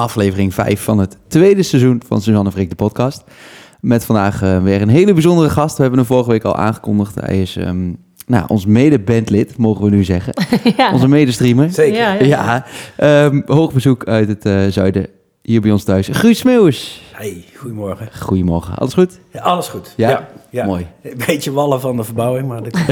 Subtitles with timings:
[0.00, 3.24] aflevering 5 van het tweede seizoen van Suzanne Freek de podcast.
[3.80, 5.76] Met vandaag eh, weer een hele bijzondere gast.
[5.76, 7.14] We hebben hem vorige week al aangekondigd.
[7.14, 7.92] Hij is ehm,
[8.26, 10.32] nou, ons mede-bandlid, mogen we nu zeggen.
[10.76, 10.92] ja.
[10.92, 11.70] Onze medestreamer.
[11.70, 11.98] Zeker.
[11.98, 12.64] Ja, Ja, ja.
[12.96, 15.06] ehm, hoog bezoek uit het eh, zuiden,
[15.42, 16.08] hier bij ons thuis.
[16.12, 17.02] Guus Smeeuwers.
[17.12, 18.08] Hey, goedemorgen.
[18.18, 19.18] Goedemorgen, alles goed?
[19.32, 19.94] Ja, alles goed.
[19.96, 20.28] Ja?
[20.50, 20.64] ja.
[20.66, 20.86] Mooi.
[21.02, 22.78] Een beetje wallen van de verbouwing, maar dat...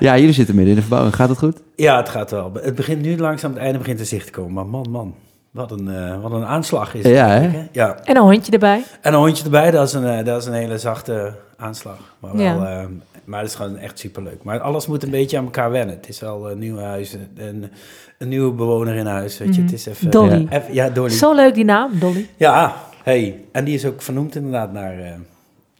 [0.00, 1.16] Ja, jullie zitten midden in de verbouwing.
[1.16, 1.56] Gaat het goed?
[1.76, 2.50] ja, het gaat wel.
[2.54, 4.52] Het begint nu langzaam, het einde begint in zicht te komen.
[4.52, 5.14] Maar man, man,
[5.50, 7.68] wat een, eh, wat een aanslag is Ja, hè?
[7.72, 8.82] Ja, En een hondje erbij.
[9.00, 11.98] en een hondje erbij, dat is een, eh, dat is een hele zachte aanslag.
[12.18, 12.80] Maar, wel, Ja.
[12.80, 12.86] eh,
[13.24, 14.42] maar het is gewoon echt superleuk.
[14.42, 15.96] Maar alles moet een beetje aan elkaar wennen.
[15.96, 17.70] Het is wel een nieuw huis, een,
[18.18, 19.38] een nieuwe bewoner in huis.
[19.38, 19.70] Weet je, Mhm.
[19.70, 20.10] het is even...
[20.10, 20.46] Dolly.
[20.50, 21.10] even- ja, Dolly.
[21.10, 22.26] Zo leuk die naam, Dolly.
[22.36, 23.44] Ja, hey.
[23.52, 24.94] En die is ook vernoemd inderdaad naar...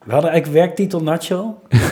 [0.05, 1.59] we hadden eigenlijk werktitel Nacho.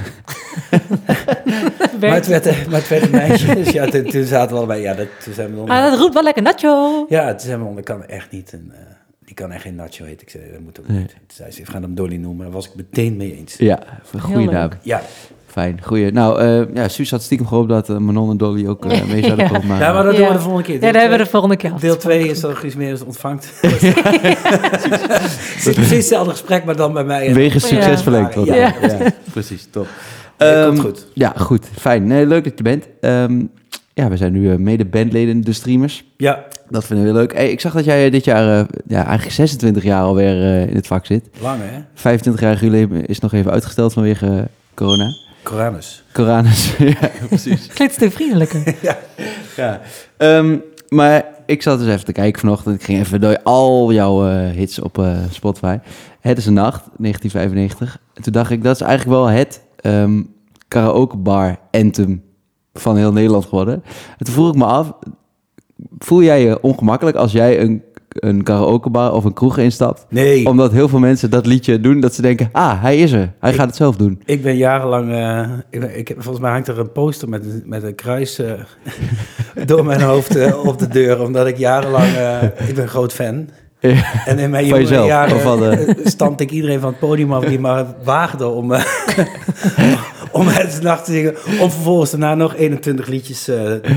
[2.01, 3.55] Maar het, werd, maar het werd een meisje.
[3.63, 4.83] Dus ja, toen, toen zaten we allebei...
[4.83, 7.07] Ja, dat, toen zijn we Maar onder, dat roept wel lekker nacho.
[7.09, 7.85] ja, toen zijn we onder...
[7.85, 8.73] kan echt niet een...
[8.75, 8.79] eh,
[9.25, 10.23] die kan echt geen Nacho heten.
[10.23, 10.99] Ik zei, dat moet ook Nee.
[10.99, 11.09] niet.
[11.11, 12.45] Toen zei ze, we gaan hem Dolly noemen.
[12.45, 13.57] Daar was ik meteen mee eens.
[13.57, 13.79] Ja,
[14.13, 14.71] een goede naam.
[14.83, 15.03] Ja,
[15.59, 16.13] Fijn, goeie.
[16.13, 19.23] Nou, eh ja, Suus had stiekem gehoopt dat eh, Manon en Dolly ook eh, mee
[19.23, 19.51] zouden Ja.
[19.51, 19.67] komen.
[19.67, 20.19] Maar, ja maar dat Ja.
[20.19, 20.75] doen we de volgende keer.
[20.75, 21.81] Ja, daar hebben we de volgende keer af.
[21.81, 23.53] Deel 2 is dat Guus Meeuwis ontvangt.
[23.61, 23.83] Het
[25.67, 27.27] is precies hetzelfde gesprek, maar dan bij mij.
[27.27, 27.75] en- Wegens Ja.
[27.75, 28.35] succes verlengd.
[28.45, 28.55] Ja.
[28.55, 28.73] Ja.
[29.33, 29.87] precies, top.
[30.39, 31.07] Nee, Ehm, komt goed.
[31.15, 31.67] Ja, goed.
[31.79, 32.07] Fijn.
[32.07, 32.85] Nee, leuk dat je bent.
[33.01, 33.43] Ehm,
[33.95, 36.05] ja, we zijn nu eh, mede bandleden, de streamers.
[36.17, 37.33] Ja, Dat vinden we heel leuk.
[37.35, 40.75] Hey, ik zag dat jij dit jaar, eh, ja, eigenlijk 26 jaar alweer eh, in
[40.75, 41.29] het vak zit.
[41.41, 41.81] lang hè?
[41.95, 45.15] 25 jaar jubileum is nog even uitgesteld vanwege corona.
[45.43, 46.05] Coranus.
[46.13, 46.77] Coranus.
[47.01, 47.69] ja, precies.
[47.73, 48.75] Stuk vriendelijker.
[49.57, 49.81] Ja.
[50.17, 50.59] Ehm,
[50.89, 52.75] maar ik zat dus even te kijken vanochtend.
[52.75, 55.79] Ik ging even door al jouw eh, hits op eh, Spotify.
[56.21, 57.99] Het is een nacht, 1995.
[58.15, 60.23] En toen dacht ik, dat is eigenlijk wel het ehm
[60.69, 62.23] karaoke bar anthem
[62.75, 63.75] van heel Nederland geworden.
[64.19, 64.93] En toen vroeg ik me af,
[65.99, 67.83] voel jij je ongemakkelijk als jij een,
[68.19, 70.07] een karaoke bar of een kroeg instapt?
[70.09, 70.47] Nee.
[70.47, 73.33] Omdat heel veel mensen dat liedje doen, dat ze denken, ah, hij is er.
[73.41, 74.21] Hij gaat het zelf doen.
[74.25, 77.63] Ik ben jarenlang, eh, ik, ik heb, volgens mij hangt er een poster met, een-
[77.67, 78.53] met een kruis eh,
[79.67, 82.07] door mijn hoofd eh, op de deur, omdat ik jarenlang,
[82.69, 83.49] ik ben een groot fan.
[83.81, 84.25] Ja.
[84.27, 87.87] En in mijn jezelf, jaren van stampte ik iedereen van het podium af die maar
[88.05, 88.85] waagde om, eh,
[90.33, 91.35] om het nacht te zingen.
[91.61, 93.51] Om vervolgens daarna nog 21 liedjes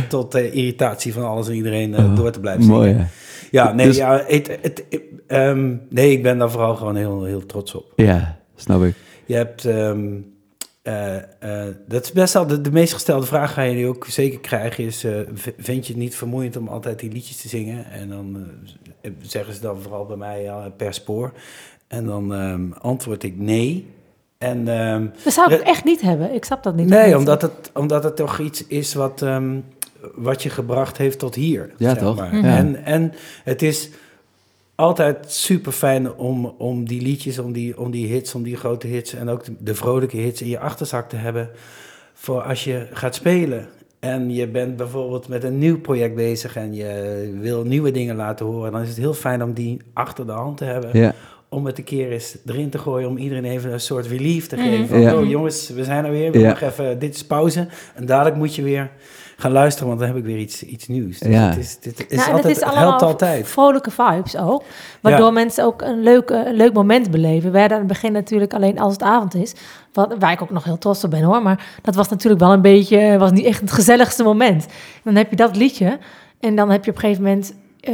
[0.08, 2.78] tot irritatie van alles en iedereen Oh, door te blijven zingen.
[2.80, 2.96] Mooi?
[3.52, 7.24] Ja, nee, Dus- ja, het, het, het- ehm, nee, ik ben daar vooral gewoon heel,
[7.24, 7.94] heel trots op.
[7.96, 8.96] Ja, snap ik.
[9.26, 10.08] Je hebt, ehm,
[10.82, 14.06] eh, eh, dat is best wel de, de meest gestelde vraag ga je die ook
[14.06, 15.14] zeker krijgen is, eh,
[15.58, 17.86] vind je het niet vermoeiend om altijd die liedjes te zingen?
[17.92, 18.48] En dan
[19.02, 21.32] eh, zeggen ze dan vooral bij mij per spoor.
[21.88, 23.88] En dan ehm, antwoord ik nee.
[24.38, 26.34] En ehm, Dat zou ik echt niet hebben.
[26.34, 26.88] Ik snap dat niet.
[26.90, 29.60] nee, omdat het, omdat het toch iets is wat, ehm,
[30.16, 31.70] wat je gebracht heeft tot hier.
[31.78, 32.16] Ja, zeg toch?
[32.16, 32.36] maar.
[32.36, 32.58] Ja.
[32.58, 33.14] En, en
[33.44, 33.90] het is
[34.76, 38.88] altijd super fijn om, om die liedjes, om die, om die hits, om die grote
[38.88, 41.50] hits en ook de, de vrolijke hits in je achterzak te hebben.
[42.14, 43.68] Voor als je gaat spelen.
[44.00, 48.46] En je bent bijvoorbeeld met een nieuw project bezig en je wil nieuwe dingen laten
[48.46, 48.72] horen.
[48.72, 51.14] Dan is het heel fijn om die achter de hand te hebben Ja,
[51.50, 54.56] om het een keer eens erin te gooien, om iedereen even een soort relief te
[54.56, 54.66] Mhm.
[54.66, 54.88] geven.
[54.88, 55.16] Van, Ja.
[55.18, 56.62] oh jongens, we zijn er weer, we Ja.
[56.62, 57.68] even, dit is pauze.
[57.96, 58.90] En dadelijk moet je weer
[59.42, 61.20] gaan luisteren, want dan heb ik weer iets, iets nieuws.
[61.20, 61.42] Dus Ja.
[61.50, 63.48] het, is, dit is Nou, altijd, het is het allemaal helpt altijd.
[63.48, 64.64] vrolijke vibes ook.
[65.02, 65.32] Waardoor Ja.
[65.32, 67.50] mensen ook een leuk, eh, een leuk moment beleven.
[67.60, 69.54] Hadden aan het begin natuurlijk alleen als het avond is.
[69.94, 71.42] Wat, waar ik ook nog heel trots op ben hoor.
[71.42, 74.66] Maar dat was natuurlijk wel een beetje, was niet echt het gezelligste moment.
[75.04, 75.98] Dan heb je dat liedje.
[76.40, 77.54] En dan heb je op een gegeven moment...
[77.80, 77.94] eh,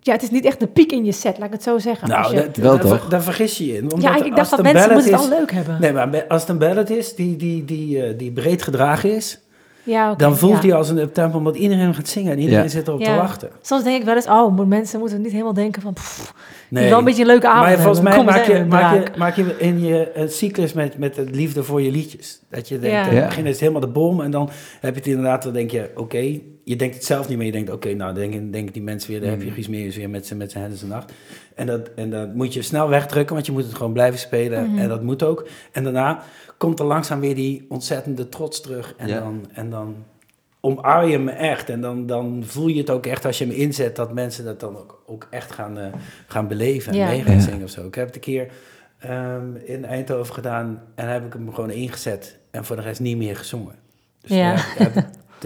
[0.00, 2.08] ja, het is niet echt de piek in je set, laat ik het zo zeggen.
[2.08, 3.08] Nou, je- dat, Wel daar, toch?
[3.08, 3.82] daar vergis je je in.
[3.82, 5.76] Omdat ja, ik, dacht dat mensen moeten het is- al leuk hebben.
[5.80, 9.40] Nee, maar als het een ballad is die, die, die, eh, die breed gedragen is,
[9.86, 10.68] ja, oké, dan voelt ja.
[10.68, 12.68] hij als een uptempo, omdat iedereen gaat zingen en iedereen Ja.
[12.68, 13.06] zit erop Ja.
[13.14, 13.48] te wachten.
[13.62, 15.92] Soms denk ik wel eens, oh, moet- mensen moeten niet helemaal denken van...
[15.92, 16.34] Pff,
[16.68, 16.88] Nee.
[16.88, 19.54] wil een beetje een leuke avond Maar volgens mij maak je, maak, je, maak je
[19.58, 22.40] in je een cyclus met, met het liefde voor je liedjes.
[22.50, 23.10] Dat je denkt, Ja.
[23.10, 25.52] in het begin is het helemaal de bom en dan heb je het inderdaad, dan
[25.52, 27.46] denk je, oké, je denkt het zelf niet meer.
[27.46, 29.96] Je denkt, oké, nou, dan denken, denken die mensen weer, dan heb je Guus Meeuwis
[29.96, 31.12] weer met zijn met zijn Hennis en Nacht.
[31.56, 34.70] En dat, en dat moet je snel wegdrukken, want je moet het gewoon blijven spelen
[34.70, 34.78] Mhm.
[34.78, 35.48] en dat moet ook.
[35.72, 36.22] En daarna
[36.58, 39.18] komt er langzaam weer die ontzettende trots terug en Ja.
[39.20, 39.46] dan...
[39.52, 39.96] En dan
[40.60, 41.68] omarm je hem echt.
[41.70, 44.60] En dan, dan voel je het ook echt als je hem inzet, dat mensen dat
[44.60, 45.86] dan ook, ook echt gaan, eh,
[46.26, 47.08] gaan beleven en Ja.
[47.08, 47.40] mee gaan Ja.
[47.40, 47.86] zingen of zo.
[47.86, 48.48] Ik heb het een keer
[48.98, 53.16] ehm, in Eindhoven gedaan en heb ik hem gewoon ingezet en voor de rest niet
[53.16, 53.74] meer gezongen.
[54.20, 54.56] Dus Ja.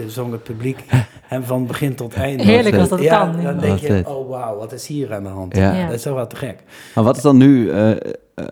[0.07, 0.83] Zong het publiek
[1.33, 2.43] hem van begin tot einde.
[2.43, 3.31] Heerlijk als dat ja, kan.
[3.31, 3.59] Dan ja.
[3.59, 4.07] denk Wat je, vet.
[4.07, 5.55] oh wauw, wat is hier aan de hand?
[5.55, 5.73] Ja.
[5.73, 5.85] Ja.
[5.85, 6.63] Dat is toch wel te gek.
[6.95, 7.97] Maar wat is dan nu, eh, eh,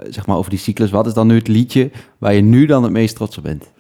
[0.10, 2.84] zeg maar over die cyclus, wat is dan nu het liedje waar je nu dan
[2.84, 3.72] het meest trots op bent?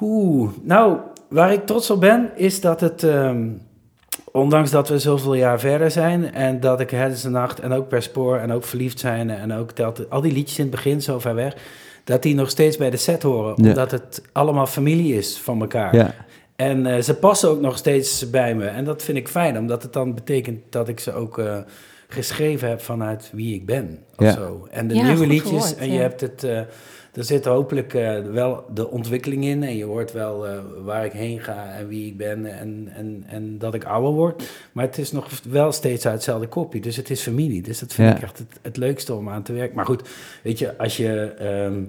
[0.00, 0.96] Oeh, nou,
[1.28, 3.02] waar ik trots op ben, is dat het...
[3.02, 3.46] ehm,
[4.32, 7.72] ondanks dat we zoveel jaar verder zijn en dat ik Het is een Nacht en
[7.72, 10.74] ook Per Spoor en ook Verliefd zijn en ook telt, al die liedjes in het
[10.74, 11.56] begin zo ver weg,
[12.04, 13.54] dat die nog steeds bij de set horen.
[13.56, 13.68] Ja.
[13.68, 15.96] Omdat het allemaal familie is van elkaar.
[15.96, 16.14] Ja,
[16.58, 18.66] En eh, ze passen ook nog steeds bij me.
[18.66, 21.58] En dat vind ik fijn, omdat het dan betekent dat ik ze ook eh,
[22.08, 23.98] geschreven heb vanuit wie ik ben.
[24.16, 24.32] Of Ja.
[24.32, 24.66] zo.
[24.70, 26.00] En de Ja, nieuwe liedjes, en je ja.
[26.00, 26.44] hebt het.
[26.44, 26.58] eh,
[27.12, 29.62] er zit hopelijk eh, wel de ontwikkeling in.
[29.62, 32.58] En je hoort wel eh, waar ik heen ga en wie ik ben.
[32.58, 34.42] En, en, en dat ik ouder word.
[34.72, 36.80] Maar het is nog wel steeds uit hetzelfde kopje.
[36.80, 37.62] Dus het is familie.
[37.62, 38.16] Dus dat vind Ja.
[38.16, 39.76] ik echt het, het leukste om aan te werken.
[39.76, 40.08] Maar goed,
[40.42, 41.20] weet je, als je.
[41.38, 41.82] ehm,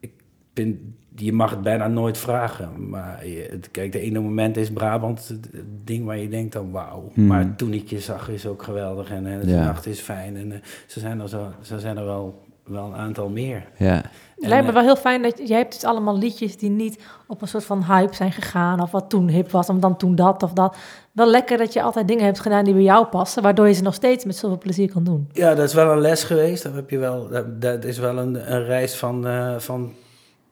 [0.00, 0.10] ik
[0.52, 2.88] ben, je mag het bijna nooit vragen.
[2.90, 5.48] Maar je, het- kijk, de ene moment is Brabant het,
[5.84, 7.10] ding waar je denkt dan wauw.
[7.14, 7.26] Hmm.
[7.26, 9.10] Maar toen ik je zag is ook geweldig.
[9.10, 9.64] En, en de Ja.
[9.64, 10.36] nacht is fijn.
[10.36, 13.66] En zo zijn er, zo, zo zijn er wel, wel een aantal meer.
[13.76, 14.02] ja.
[14.38, 17.02] Het lijkt me wel heel fijn dat je, jij hebt dus allemaal liedjes die niet
[17.26, 20.14] op een soort van hype zijn gegaan of wat toen hip was, om dan toen
[20.14, 20.76] dat of dat.
[21.12, 23.82] Wel lekker dat je altijd dingen hebt gedaan die bij jou passen, waardoor je ze
[23.82, 25.28] nog steeds met zoveel plezier kan doen.
[25.32, 26.62] Ja, dat is wel een les geweest.
[26.62, 29.92] Dat, heb je wel, dat, dat is wel een, een reis van, eh, van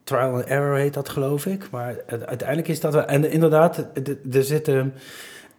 [0.07, 1.67] trial and error heet dat, geloof ik.
[1.71, 1.95] Maar
[2.25, 3.05] uiteindelijk is dat wel...
[3.05, 3.77] En inderdaad,
[4.31, 4.93] er zitten,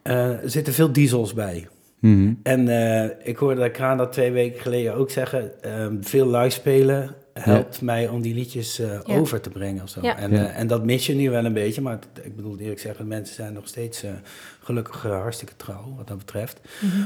[0.03, 1.69] eh, er zitten veel diesels bij.
[1.99, 2.33] Mhm.
[2.43, 5.63] En eh, ik hoorde Kraan dat twee weken geleden ook zeggen.
[5.63, 9.17] ehm, veel live spelen helpt mij om die liedjes eh, Ja.
[9.19, 10.01] over te brengen of zo.
[10.03, 10.17] Ja.
[10.19, 10.47] En, Ja.
[10.51, 11.81] en dat mis je nu wel een beetje.
[11.81, 14.11] Maar ik bedoel eerlijk zeggen, mensen zijn nog steeds eh,
[14.63, 16.61] gelukkig hartstikke trouw wat dat betreft.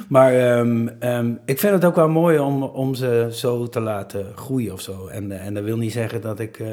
[0.08, 4.26] Maar ehm, ehm, ik vind het ook wel mooi om, om ze zo te laten
[4.34, 5.06] groeien of zo.
[5.06, 6.66] En, en dat wil niet zeggen dat ik eh,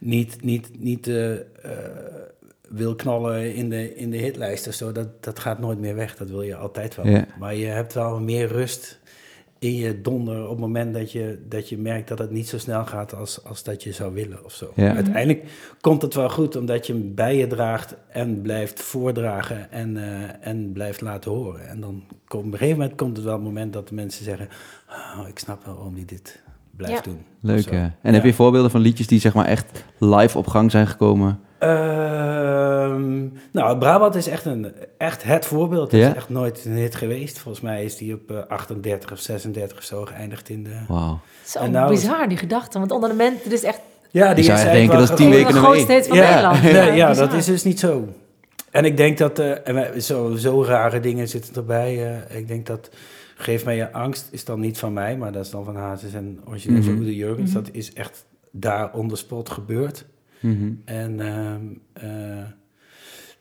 [0.00, 1.40] niet, niet, niet eh, eh,
[2.68, 4.92] wil knallen in de, in de hitlijst of zo.
[4.92, 6.16] Dat, dat gaat nooit meer weg.
[6.16, 7.06] Dat wil je altijd wel.
[7.06, 7.26] Ja.
[7.38, 8.98] Maar je hebt wel meer rust
[9.60, 12.58] in je donder op het moment dat je, dat je merkt dat het niet zo
[12.58, 14.72] snel gaat als, als dat je zou willen of zo.
[14.74, 14.94] Ja.
[14.94, 15.44] Uiteindelijk
[15.80, 20.46] komt het wel goed omdat je hem bij je draagt en blijft voordragen en, eh,
[20.46, 21.68] en blijft laten horen.
[21.68, 24.24] En dan komt op een gegeven moment komt het wel het moment dat de mensen
[24.24, 24.48] zeggen,
[24.88, 26.42] oh, ik snap wel waarom die dit
[26.86, 27.10] blijft Ja.
[27.10, 27.24] doen.
[27.40, 27.86] Leuk, hè?
[28.02, 31.40] En heb je voorbeelden van liedjes die zeg maar echt live op gang zijn gekomen?
[31.58, 33.20] Ehm,
[33.52, 35.92] nou, Brabant is echt, een, echt het voorbeeld.
[35.92, 36.08] Het Ja?
[36.08, 37.38] is echt nooit een hit geweest.
[37.38, 40.76] Volgens mij is die op eh, 38 of 36 of zo geëindigd in de...
[40.88, 41.20] Wauw.
[41.44, 42.78] Zo En nou- bizar, die gedachte.
[42.78, 43.80] Want onder de mensen, is echt
[44.10, 45.86] Ja, Je zou denken dat is tien weken één.
[45.86, 46.62] hit van ja, Nederland.
[46.62, 48.08] Nee, ja, dat is dus niet zo.
[48.70, 52.12] En ik denk dat eh, en wij- zo, zo rare dingen zitten erbij.
[52.30, 52.90] eh, ik denk dat
[53.40, 56.14] Geef mij je angst is dan niet van mij, maar dat is dan van Hazes
[56.14, 57.00] en origineel van Mhm.
[57.00, 57.52] Oede Jurgens.
[57.52, 57.62] Mhm.
[57.62, 60.06] Dat is echt daar on the spot gebeurd.
[60.40, 60.72] Mhm.
[60.84, 62.44] En ehm, eh,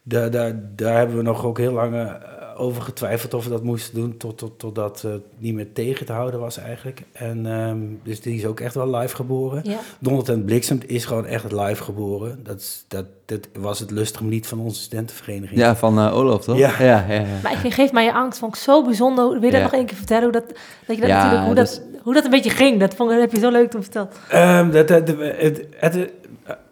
[0.03, 2.13] daar, daar, daar hebben we nog ook heel lang eh,
[2.59, 6.11] over getwijfeld of we dat moesten doen, tot, tot, totdat het niet meer tegen te
[6.11, 7.01] houden was eigenlijk.
[7.11, 9.61] En ehm, dus die is ook echt wel live geboren.
[9.63, 9.77] Ja.
[9.99, 12.39] Donderd en Bliksemt is gewoon echt live geboren.
[12.43, 15.59] Dat, is, dat, dat was het lustrum lied van onze studentenvereniging.
[15.59, 16.57] Ja, van eh Olaf, toch?
[16.57, 16.73] Ja.
[16.79, 17.25] ja, ja, ja.
[17.43, 19.29] Maar ik geef mij je angst, vond ik zo bijzonder.
[19.29, 20.23] Wil je dat nog één keer vertellen?
[20.23, 20.47] Hoe dat,
[20.85, 22.79] dat, je dat Ja, natuurlijk, hoe, dat dat, hoe dat een beetje ging.
[22.79, 24.15] Dat, vond, dat heb je zo leuk toen verteld.
[24.29, 26.11] Ehm, dat, dat, het, het, het,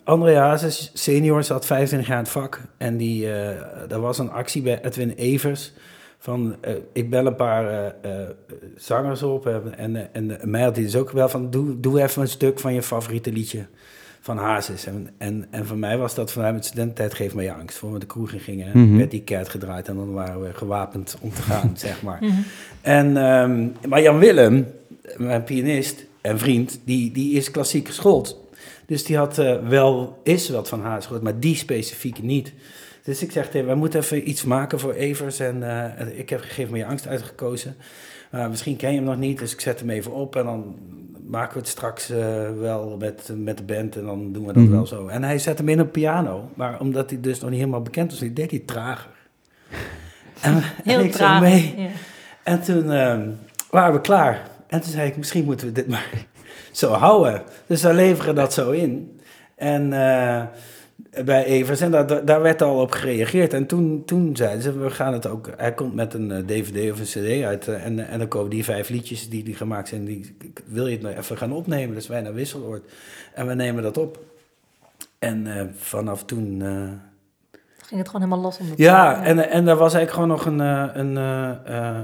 [0.08, 2.62] André Hazes, senior, zat 25 jaar in het vak.
[2.78, 3.30] En die,
[3.90, 5.74] er was een actie bij Edwin Evers.
[6.20, 8.12] Van, eh, ik bel een paar eh,
[8.76, 9.48] zangers op.
[9.78, 12.74] en, en mij had hij dus ook wel van, doe, doe even een stuk van
[12.74, 13.66] je favoriete liedje
[14.22, 14.86] van Hazes.
[14.86, 17.78] En, en, en voor mij was dat vanuit mijn studententijd Geef me je angst.
[17.78, 18.98] Voor we de kroeg in gingen, Mhm.
[18.98, 19.88] werd die kaart gedraaid.
[19.88, 22.18] En dan waren we gewapend om te gaan, zeg maar.
[22.22, 22.32] Mhm.
[22.82, 24.68] En, ehm, maar Jan Willem,
[25.18, 28.46] mijn pianist en vriend, die, die is klassiek geschoold.
[28.88, 32.54] Dus die had eh, wel, is wat van haar gehoord, maar die specifiek niet.
[33.04, 35.40] Dus ik zeg tegen hem, wij moeten even iets maken voor Evers.
[35.40, 35.64] En
[35.98, 37.76] eh, ik heb Geef me je angst uitgekozen.
[38.32, 40.36] Maar misschien ken je hem nog niet, dus ik zet hem even op.
[40.36, 40.76] En dan
[41.28, 42.08] maken we het straks
[42.60, 44.72] wel met, met de band en dan doen we dat Mhm.
[44.72, 45.08] wel zo.
[45.08, 46.50] En hij zet hem in op piano.
[46.54, 49.10] Maar omdat hij dus nog niet helemaal bekend was, deed hij trager.
[50.42, 51.36] En, en Heel ik traag.
[51.44, 51.74] zo mee.
[51.78, 51.88] Ja.
[52.44, 53.30] En toen ehm,
[53.70, 54.48] waren we klaar.
[54.68, 56.10] En toen zei ik, misschien moeten we dit maar
[56.78, 57.42] zo houden.
[57.68, 59.20] Dus we leveren dat zo in.
[59.56, 60.44] En eh,
[61.26, 63.54] bij Evers, en daar, daar werd al op gereageerd.
[63.54, 65.50] En toen, toen zeiden ze, we gaan het ook...
[65.58, 67.06] Hij komt met een eh, dvd of een
[67.40, 67.68] cd uit.
[67.68, 70.06] eh, en, en dan komen die vijf liedjes die, die gemaakt zijn...
[70.06, 71.96] Die, wil je het nou even gaan opnemen?
[71.96, 72.92] Dus wij naar Wisseloord.
[73.34, 74.20] En we nemen dat op.
[75.20, 76.62] En eh, vanaf toen...
[76.62, 76.90] eh,
[77.88, 80.62] Ging het gewoon helemaal los om ja, en, en daar was eigenlijk gewoon nog een,
[80.62, 81.50] eh, een, eh,
[81.90, 82.00] eh,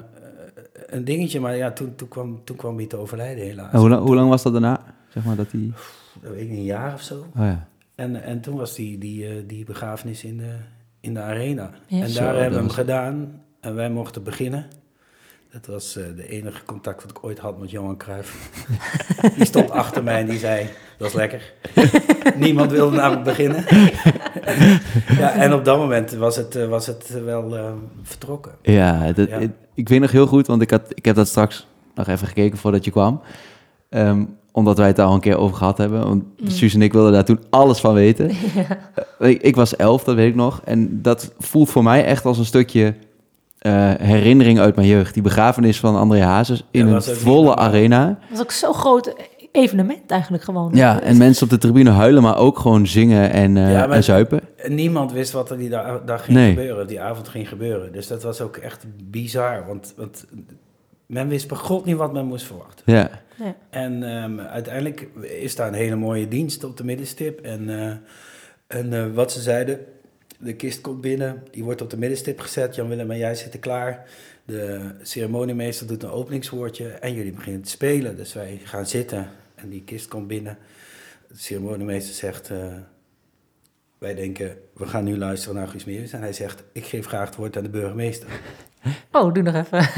[0.93, 1.39] een dingetje.
[1.39, 3.71] Maar ja, toen, toen, kwam, toen kwam hij te overlijden helaas.
[3.71, 4.83] En hoe, lang, hoe lang was dat daarna?
[5.09, 5.73] Zeg maar dat die...
[6.21, 7.15] Dat weet ik niet, een jaar of zo.
[7.35, 7.67] Oh ja.
[7.95, 10.55] En, en toen was die, die, eh, die begrafenis in de,
[10.99, 11.69] in de arena.
[11.87, 12.01] Ja.
[12.01, 13.41] en Zo, daar hebben we hem was- gedaan.
[13.59, 14.65] En wij mochten beginnen.
[15.51, 18.59] Dat was eh, de enige contact wat ik ooit had met Johan Cruijff.
[19.35, 21.53] die stond achter mij en die zei, dat is lekker.
[22.35, 23.65] Niemand wilde namelijk beginnen.
[25.17, 27.71] ja, en op dat moment was het, eh, was het wel eh,
[28.03, 28.51] vertrokken.
[28.61, 29.37] Ja, dat, Ja.
[29.37, 32.27] Ik, ik weet nog heel goed, want ik, had, ik heb dat straks nog even
[32.27, 33.21] gekeken voordat je kwam.
[33.89, 36.03] Ehm, omdat wij het daar al een keer over gehad hebben.
[36.07, 36.49] Want Mm.
[36.49, 38.31] Suus en ik wilden daar toen alles van weten.
[39.19, 40.61] Eh, ik, ik was elf, dat weet ik nog.
[40.65, 42.95] En dat voelt voor mij echt als een stukje
[43.59, 45.13] eh, herinnering uit mijn jeugd.
[45.13, 48.05] Die begrafenis van André Hazes in Ja, een volle arena.
[48.07, 49.13] Dat was ook zo'n groot
[49.53, 50.71] evenement eigenlijk gewoon.
[50.73, 53.95] Ja, en mensen op de tribune huilen, maar ook gewoon zingen en, eh, Ja, maar-
[53.95, 54.41] en zuipen.
[54.55, 56.49] En niemand wist wat er die da- dag ging Nee.
[56.49, 57.91] gebeuren, die avond ging gebeuren.
[57.91, 60.25] Dus dat was ook echt bizar, want, want
[61.05, 62.83] men wist bij god niet wat men moest verwachten.
[62.93, 63.55] Ja, Ja.
[63.69, 67.39] En ehm, uiteindelijk is daar een hele mooie dienst op de middenstip.
[67.41, 67.91] En, eh,
[68.79, 69.79] en eh, wat ze zeiden,
[70.39, 72.75] de kist komt binnen, die wordt op de middenstip gezet.
[72.75, 74.05] Jan-Willem en jij zitten klaar.
[74.45, 78.15] De ceremoniemeester doet een openingswoordje en jullie beginnen te spelen.
[78.15, 79.27] Dus wij gaan zitten
[79.63, 80.57] en die kist komt binnen.
[81.27, 82.57] De ceremoniemeester zegt, eh,
[83.97, 86.11] wij denken, we gaan nu luisteren naar Guus Meeuwis.
[86.11, 88.27] En hij zegt, ik geef graag het woord aan de burgemeester.
[89.11, 89.79] Oh, doe nog even.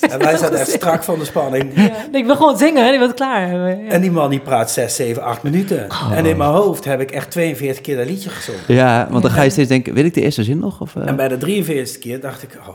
[0.00, 1.72] En wij zaten echt strak van de spanning.
[1.74, 2.92] Ja, ik wil gewoon zingen, hè?
[2.92, 3.84] ik wil het klaar hebben.
[3.84, 3.90] Ja.
[3.90, 5.88] En die man die praat 6, 7, 8 minuten.
[6.12, 8.60] En in mijn hoofd heb ik echt 42 keer dat liedje gezongen.
[8.66, 10.80] ja want dan ga je steeds denken, weet ik de eerste zin nog?
[10.80, 11.06] Of, eh?
[11.06, 12.74] En bij de 43 keer dacht ik, oh,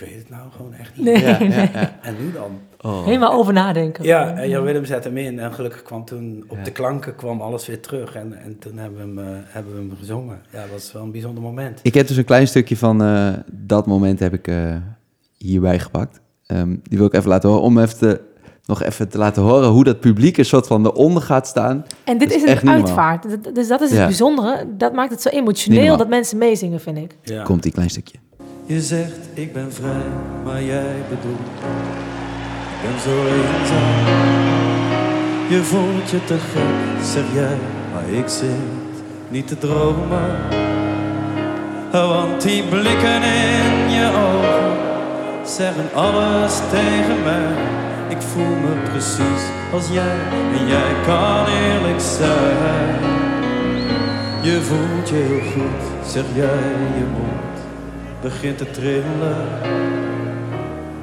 [0.00, 1.04] ik weet het nou gewoon echt niet.
[1.04, 1.48] Nee, ja, nee.
[1.50, 1.92] ja, ja.
[2.02, 2.50] En nu dan?
[2.80, 3.04] Oh.
[3.04, 4.04] Helemaal over nadenken.
[4.04, 6.62] Ja, en Jan Willem zette hem in en gelukkig kwam toen op Ja.
[6.64, 8.14] de klanken kwam alles weer terug.
[8.14, 10.40] En, en toen hebben we, hem, eh, hebben we hem gezongen.
[10.52, 11.80] Ja, dat was wel een bijzonder moment.
[11.82, 14.76] Ik heb dus een klein stukje van eh, dat moment heb ik eh,
[15.38, 16.20] hierbij gepakt.
[16.46, 18.20] Ehm, die wil ik even laten horen, om even te,
[18.66, 21.84] nog even te laten horen hoe dat publiek een soort van eronder gaat staan.
[22.04, 23.30] En dit Dat is een uitvaart.
[23.44, 24.04] Dat- Dus dat is het Ja.
[24.04, 24.66] bijzondere.
[24.76, 27.16] Dat maakt het zo emotioneel dat mensen meezingen, vind ik.
[27.22, 27.42] Ja.
[27.42, 28.18] Komt die klein stukje.
[28.66, 30.06] Je zegt ik ben vrij,
[30.44, 34.06] maar jij bedoelt ik ben zo eenzaam.
[35.48, 37.56] Je voelt je te gek, zeg jij,
[37.92, 38.48] maar ik zit
[39.28, 40.38] niet te dromen.
[41.90, 44.76] Want die blikken in je ogen
[45.46, 47.56] zeggen alles tegen mij.
[48.08, 49.42] Ik voel me precies
[49.72, 50.18] als jij
[50.58, 52.96] en jij kan eerlijk zijn.
[54.42, 56.62] Je voelt je heel goed, zeg jij,
[56.98, 57.53] je mond
[58.24, 59.36] begint te trillen.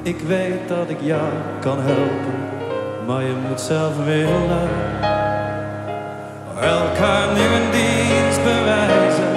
[0.02, 2.38] Ik weet dat ik jou kan helpen,
[3.06, 4.68] maar je moet zelf willen.
[6.60, 9.34] Elkaar nu een dienst bewijzen,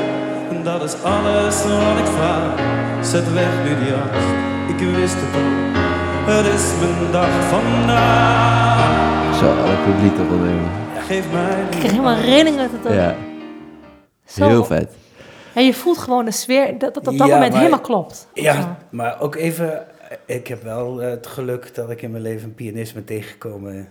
[0.64, 2.54] dat is alles wat ik vraag.
[3.02, 4.30] Zet weg nu die angst,
[4.68, 9.36] ik wist het al, het is mijn dag vandaag.
[9.40, 10.48] Zo, het publiek eronder.
[10.48, 10.72] jongen.
[11.08, 12.70] Geef mij Ik kreeg helemaal rillingen.
[12.72, 13.16] Dat het Ja,
[14.26, 15.05] zo, heel vet.
[15.56, 18.28] En je voelt gewoon de sfeer dat dat op dat Ja, moment maar- helemaal klopt.
[18.34, 19.86] Ja, maar ook even,
[20.26, 23.88] ik heb wel eh, het geluk dat ik in mijn leven een pianist ben tegengekomen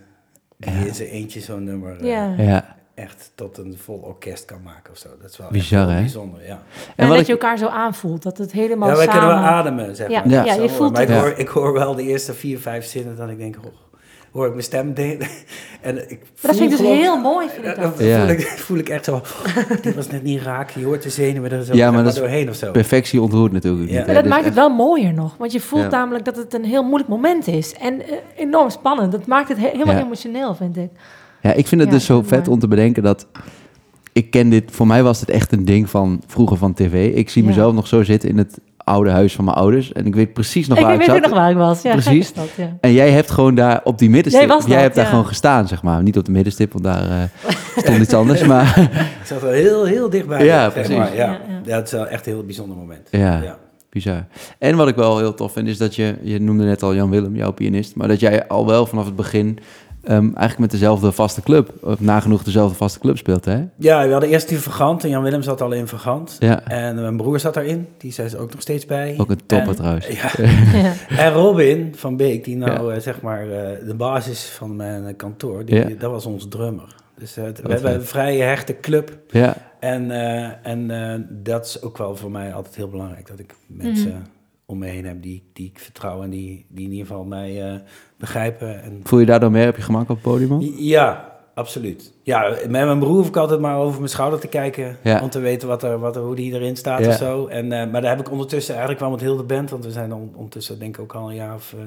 [0.56, 0.84] die Ja.
[0.86, 2.34] in zijn eentje zo'n nummer eh, Ja.
[2.36, 2.76] Ja.
[2.94, 5.08] echt tot een vol orkest kan maken of zo.
[5.20, 6.00] Dat is wel Bizar, hè?
[6.00, 6.62] bijzonder, ja.
[6.96, 8.22] En, dat ik- je elkaar zo aanvoelt.
[8.22, 9.20] Dat het helemaal Ja, wij samen...
[9.20, 10.46] kunnen wel ademen, zeg Ja, maar.
[10.46, 11.18] ja, Zo, je voelt maar ik het.
[11.18, 13.72] hoor, ik hoor wel de eerste vier, vijf zinnen dat ik denk, oh,
[14.34, 15.16] hoor ik mijn stem de-
[15.80, 17.98] en ik dat vind ik dus heel mooi, vind ik Ja, dat.
[17.98, 18.20] dan Ja.
[18.26, 19.22] voel, ik, voel ik echt zo, oh,
[19.82, 22.18] die was net niet raak, je hoort de zenuwen er zo Ja, maar dat is
[22.18, 22.70] doorheen of zo.
[22.70, 23.96] Perfectie ontroert natuurlijk Ja.
[23.96, 23.98] niet.
[23.98, 24.04] hè.
[24.04, 25.34] Maar dat Dus maakt het wel mooier nog.
[25.38, 25.88] Want je voelt Ja.
[25.90, 27.74] namelijk dat het een heel moeilijk moment is.
[27.74, 29.12] En eh, enorm spannend.
[29.12, 30.04] Dat maakt het he- helemaal Ja.
[30.04, 30.88] emotioneel, vind ik.
[31.42, 33.26] Ja, ik vind het Ja, dus zo vet om te bedenken dat...
[34.12, 34.70] Ik ken dit...
[34.70, 37.14] Voor mij was het echt een ding van vroeger van tv.
[37.14, 37.48] Ik zie Ja.
[37.48, 39.92] mezelf nog zo zitten in het oude huis van mijn ouders.
[39.92, 41.16] En ik weet precies nog ik waar ik, weet zat.
[41.16, 41.82] ook nog waar ik was.
[41.82, 42.32] Ja, Precies.
[42.34, 42.76] dat, ja.
[42.80, 44.42] En jij hebt gewoon daar op die middenstip...
[44.42, 45.10] Jij was dat, hebt daar ja.
[45.10, 46.02] gewoon gestaan, zeg maar.
[46.02, 48.42] Niet op de middenstip, want daar eh, stond iets anders.
[48.54, 48.78] Maar
[49.20, 50.44] Ik zat wel heel, heel dichtbij.
[50.44, 50.96] Ja, zeg precies.
[50.96, 51.40] maar, ja.
[51.64, 53.08] Ja, het is wel echt een heel bijzonder moment.
[53.10, 53.42] Ja.
[53.42, 53.58] ja.
[53.90, 54.26] bizar.
[54.58, 56.14] En wat ik wel heel tof vind, is dat je...
[56.22, 57.96] Je noemde net al Jan Willem, jouw pianist.
[57.96, 59.58] Maar dat jij al wel vanaf het begin...
[60.04, 61.72] ehm, eigenlijk met dezelfde vaste club...
[61.80, 63.64] Of nagenoeg dezelfde vaste club speelt, hè?
[63.76, 66.36] Ja, we hadden eerst die Vergant en Jan Willem zat al in Vergant.
[66.38, 66.64] Ja.
[66.64, 69.14] En mijn broer zat daarin, die zijn ze ook nog steeds bij.
[69.18, 70.06] Ook een topper En- trouwens.
[70.06, 70.30] Ja.
[70.72, 70.92] Ja.
[71.16, 75.64] En Robin van Beek, die nou eh, zeg maar eh, de basis van mijn kantoor,
[75.64, 75.88] die, Ja.
[75.98, 76.94] dat was ons drummer.
[77.18, 79.18] Dus eh, het- we hebben een vrij hechte club.
[79.30, 83.38] Ja, En, eh, en eh, dat is ook wel voor mij altijd heel belangrijk, dat
[83.38, 84.18] ik mensen Mhm.
[84.66, 87.72] Om me heen heb die, die ik vertrouw en die, die in ieder geval mij
[87.72, 87.80] eh,
[88.18, 88.82] begrijpen.
[88.82, 90.52] En voel je daardoor meer op je gemak op het podium?
[90.52, 90.62] ook?
[90.76, 92.12] Ja, absoluut.
[92.22, 94.96] Ja, met mijn broer hoef ik altijd maar over mijn schouder te kijken.
[95.02, 95.22] Ja.
[95.22, 97.08] Om te weten wat er, wat er, hoe die erin staat Ja.
[97.08, 97.46] of zo.
[97.46, 99.70] En, eh, maar daar heb ik ondertussen eigenlijk wel met heel de band.
[99.70, 101.80] Want we zijn on- ondertussen denk ik ook al een jaar of eh,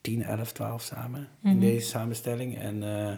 [0.00, 1.28] 10, 11, 12 samen.
[1.42, 1.60] In Mhm.
[1.60, 2.58] deze samenstelling.
[2.58, 3.12] En, eh,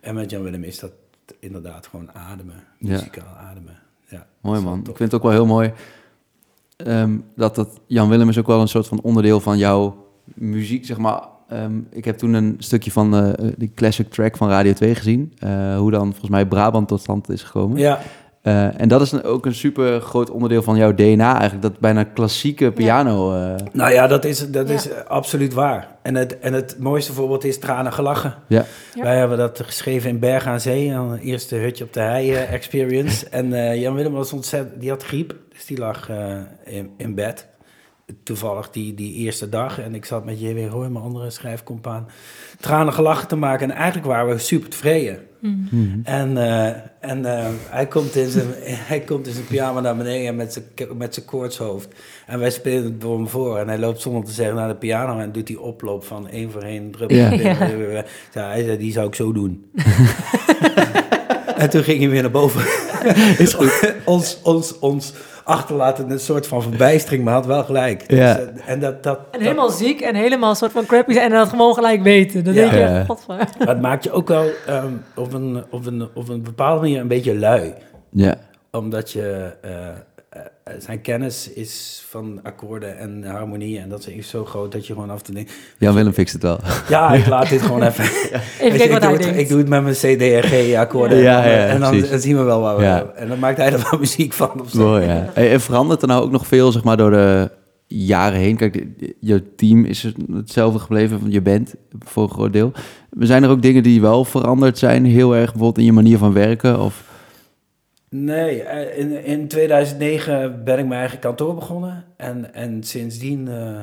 [0.00, 0.92] en met Jan Willem is dat
[1.40, 2.56] inderdaad gewoon ademen.
[2.78, 2.90] Ja.
[2.90, 3.78] Muzikaal ademen.
[4.08, 4.78] Ja, Mooi man.
[4.78, 5.72] Ik vind het ook wel heel mooi
[6.76, 9.96] ehm, dat dat Jan Willem is ook wel een soort van onderdeel van jouw
[10.34, 11.22] muziek, zeg maar.
[11.48, 15.32] ehm, ik heb toen een stukje van eh, die classic track van Radio 2 gezien.
[15.38, 17.78] eh, hoe dan volgens mij Brabant tot stand is gekomen.
[17.78, 18.00] Ja,
[18.46, 21.62] Eh, en dat is een- ook een super groot onderdeel van jouw DNA eigenlijk.
[21.62, 23.34] Dat bijna klassieke piano.
[23.34, 24.74] eh, nou ja, dat is, dat Ja.
[24.74, 25.88] is absoluut waar.
[26.02, 28.34] En het, en het mooiste voorbeeld is tranen gelachen.
[28.48, 28.64] ja.
[28.94, 29.02] Ja.
[29.02, 32.52] Wij hebben dat geschreven in Berg aan Zee, een eerste hutje op de hei eh,
[32.52, 33.28] experience.
[33.30, 36.16] en eh, Jan Willem was ontzettend, die had griep, dus die lag eh,
[36.64, 37.46] in, in bed.
[38.22, 39.80] Toevallig die, die eerste dag.
[39.80, 40.68] En ik zat met J.W.
[40.68, 42.08] Roy, mijn andere schrijfcompaan,
[42.60, 43.70] tranen gelachen te maken.
[43.70, 45.26] En eigenlijk waren we super tevreden.
[45.40, 46.00] Mhm.
[46.02, 46.66] En, eh,
[47.00, 48.46] en eh, hij, komt in zijn,
[48.90, 51.88] hij komt in zijn pyjama naar beneden met zijn, met zijn koortshoofd.
[52.26, 53.58] En wij spelen het door hem voor.
[53.58, 56.50] En hij loopt zonder te zeggen naar de piano en doet die oploop van één
[56.50, 57.16] voor één druppel.
[57.16, 57.32] Ja.
[57.32, 58.04] Ja.
[58.32, 59.70] hij zei, die zou ik zo doen.
[61.56, 62.60] en toen ging hij weer naar boven.
[63.38, 63.94] Is goed.
[64.04, 65.12] ons, ons, ons
[65.46, 68.04] achterlaten een soort van verbijstering, maar had wel gelijk.
[68.10, 68.34] Ja.
[68.34, 71.32] Dus, eh, en dat, dat, En helemaal ziek en helemaal een soort van crappy zijn
[71.32, 72.44] en dat gewoon gelijk weten.
[72.44, 72.60] Dan Ja.
[72.60, 73.04] denk je, Ja.
[73.04, 73.38] godver.
[73.38, 77.00] dat, dat maakt je ook wel ehm, op, een, op, een, op een bepaalde manier
[77.00, 77.72] een beetje lui.
[78.10, 78.34] ja.
[78.70, 79.70] Omdat je, eh,
[80.78, 85.10] zijn kennis is van akkoorden en harmonie en dat is zo groot dat je gewoon
[85.10, 85.52] af en toe denkt...
[85.78, 86.58] Jan Willem fixt het wel.
[86.88, 88.04] Ja, ik laat dit gewoon even...
[88.04, 89.38] Even ik, kijken wat doe hij het, denkt.
[89.38, 92.42] ik doe het met mijn CDRG akkoorden Ja, en dan, ja, en dan, zien we
[92.42, 92.82] wel waar we...
[92.82, 93.12] Ja.
[93.14, 94.60] En dan maakt hij er wel muziek van.
[94.60, 94.78] Of zo.
[94.78, 95.30] Mooi, ja.
[95.34, 97.50] Hey, En verandert er nou ook nog veel, zeg maar, door de
[97.86, 98.56] jaren heen?
[98.56, 98.86] Kijk,
[99.20, 102.72] je team is hetzelfde gebleven, van je band voor een groot deel.
[103.18, 106.32] Zijn er ook dingen die wel veranderd zijn, heel erg bijvoorbeeld in je manier van
[106.32, 106.80] werken?
[106.80, 107.14] Of...
[108.10, 112.04] Nee, eh, in, in 2009 ben ik mijn eigen kantoor begonnen.
[112.16, 113.82] En, en sindsdien eh,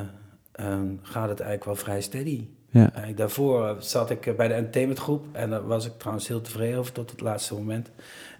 [0.52, 2.46] ehm, gaat het eigenlijk wel vrij steady.
[2.74, 2.80] Ja.
[2.80, 5.24] Eigenlijk daarvoor eh, zat ik eh, bij de entertainmentgroep.
[5.32, 7.90] En daar was ik trouwens heel tevreden over tot het laatste moment.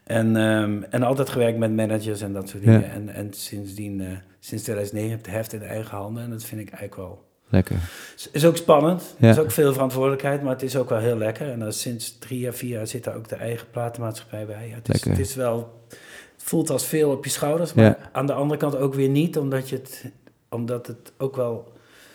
[0.04, 2.70] En, ehm, en altijd gewerkt met managers en dat soort Ja.
[2.72, 2.90] dingen.
[2.90, 4.06] En, en sindsdien, eh,
[4.40, 6.22] sinds 2009 heb ik het heft in eigen handen.
[6.22, 7.24] En dat vind ik eigenlijk wel...
[7.48, 7.76] Lekker.
[8.16, 9.14] Is- Is ook spannend.
[9.18, 9.30] Ja.
[9.30, 11.50] Is ook veel verantwoordelijkheid, maar het is ook wel heel lekker.
[11.50, 14.68] En dan sinds drie jaar, vier jaar zit daar ook de eigen platenmaatschappij bij.
[14.68, 15.82] Ja, het, is, het is wel...
[15.88, 17.98] Het voelt als veel op je schouders, maar Ja.
[18.12, 20.04] aan de andere kant ook weer niet, omdat, je het,
[20.48, 21.72] omdat het ook wel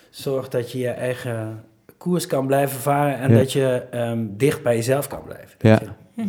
[0.09, 1.63] zorgt dat je je eigen
[1.98, 3.38] koers kan blijven varen en Ja.
[3.38, 5.55] dat je ehm, dicht bij jezelf kan blijven.
[5.59, 5.79] Ja.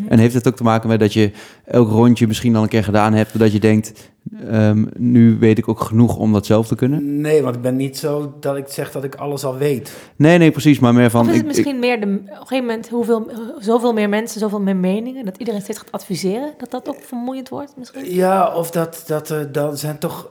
[0.08, 1.30] En heeft het ook te maken met dat je
[1.64, 4.10] elk rondje misschien al een keer gedaan hebt, dat je denkt,
[4.48, 7.20] ehm, nu weet ik ook genoeg om dat zelf te kunnen?
[7.20, 9.92] Nee, want ik ben niet zo dat ik zeg dat ik alles al weet.
[10.16, 11.20] Nee, nee, precies, maar meer van...
[11.20, 14.08] Of is het ik- ik- misschien meer de, op een gegeven moment hoeveel, zoveel meer
[14.08, 18.14] mensen, zoveel meer meningen, dat iedereen steeds gaat adviseren, dat dat ook vermoeiend wordt misschien?
[18.14, 20.30] Ja, of dat, dat er dan zijn toch.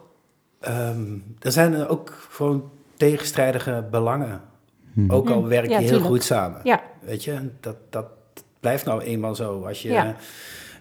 [0.60, 1.02] ehm,
[1.40, 2.64] er zijn er ook gewoon
[2.98, 4.42] tegenstrijdige belangen.
[4.94, 5.12] Hmm.
[5.12, 5.48] Ook al Hmm.
[5.48, 6.60] werk je Ja, heel goed samen.
[6.64, 8.06] Ja, Weet je, dat, dat
[8.60, 9.66] blijft nou eenmaal zo.
[9.66, 10.16] Als je Ja.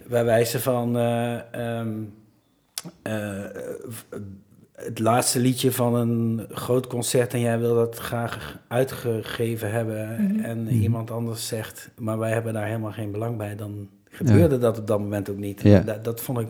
[0.07, 0.97] bij wijze van.
[0.99, 1.89] eh, ehm,
[3.03, 3.45] eh,
[4.75, 10.45] het laatste liedje van een groot concert en jij wil dat graag uitgegeven hebben Mhm.
[10.45, 10.73] en Mhm.
[10.75, 14.87] iemand anders zegt, maar wij hebben daar helemaal geen belang bij, dan gebeurde dat op
[14.87, 15.63] dat moment ook niet.
[15.63, 15.81] Ja.
[15.81, 16.49] Dat, dat vond ik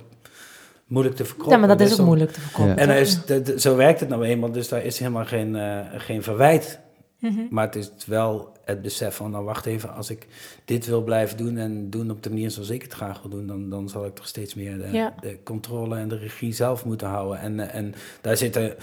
[0.86, 1.54] moeilijk te verkroppen.
[1.54, 2.70] ja maar dat is Dus ook dan- moeilijk te verkopen.
[2.74, 2.76] Ja.
[2.76, 2.96] En toch?
[2.96, 6.22] is, de- de- zo werkt het nou eenmaal, dus daar is helemaal geen, eh, geen
[6.22, 6.78] verwijt.
[7.18, 7.40] Mhm.
[7.50, 10.26] Maar het is wel het besef van, nou wacht even, als ik
[10.64, 13.46] dit wil blijven doen en doen op de manier zoals ik het graag wil doen,
[13.46, 15.14] dan, dan zal ik toch steeds meer de, Ja.
[15.20, 17.38] de controle en de regie zelf moeten houden.
[17.40, 18.74] En, eh, en daar zitten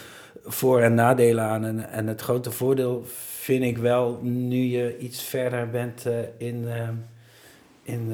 [0.45, 1.65] voor- en nadelen aan.
[1.65, 3.03] En, en het grote voordeel
[3.39, 6.87] vind ik wel, nu je iets verder bent eh, in, eh,
[7.83, 8.11] in,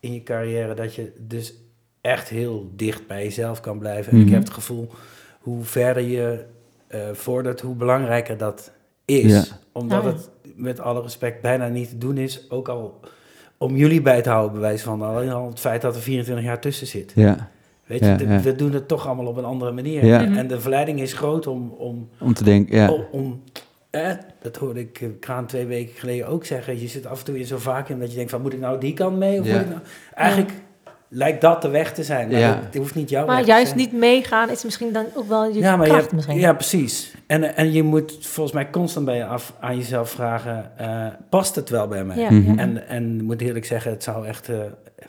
[0.00, 1.54] in je carrière, dat je dus
[2.00, 4.12] echt heel dicht bij jezelf kan blijven.
[4.12, 4.34] En ik Mhm.
[4.34, 4.88] heb het gevoel,
[5.40, 6.44] hoe verder je
[7.12, 8.72] vordert, hoe belangrijker dat
[9.20, 9.32] is.
[9.32, 9.42] Ja.
[9.72, 10.10] Omdat Ah, ja.
[10.12, 13.00] het met alle respect bijna niet te doen is, ook al
[13.56, 16.60] om jullie bij te houden, bewijs van alleen al het feit dat er 24 jaar
[16.60, 17.12] tussen zit.
[17.14, 17.50] Ja,
[17.86, 18.40] Weet je, Ja, de- ja.
[18.40, 20.04] we doen het toch allemaal op een andere manier.
[20.04, 20.20] Ja.
[20.22, 20.36] Mhm.
[20.36, 22.90] En de verleiding is groot om, om, om te denken, ja.
[22.92, 23.42] om, om
[23.90, 24.10] eh,
[24.42, 26.80] dat hoorde ik eh, Kraan twee weken geleden ook zeggen.
[26.80, 28.80] Je zit af en toe in zo'n vacuüm dat je denkt van, moet ik nou
[28.80, 29.40] die kant mee?
[29.40, 29.52] Of Ja.
[29.52, 29.80] moet ik nou...
[30.14, 30.52] Eigenlijk
[31.14, 32.28] lijkt dat de weg te zijn.
[32.30, 32.54] Maar Ja.
[32.54, 33.78] dat, het hoeft niet jouw Maar weg te juist zijn.
[33.78, 36.38] niet meegaan is misschien dan ook wel je ja, maar je kracht hebt- misschien.
[36.38, 37.14] ja, precies.
[37.26, 41.54] En, en je moet volgens mij constant bij je af, aan jezelf vragen, eh, past
[41.54, 42.16] het wel bij mij?
[42.16, 42.52] Ja, Mhm.
[42.52, 42.56] ja.
[42.62, 44.56] En, en ik moet eerlijk zeggen, het zou echt eh,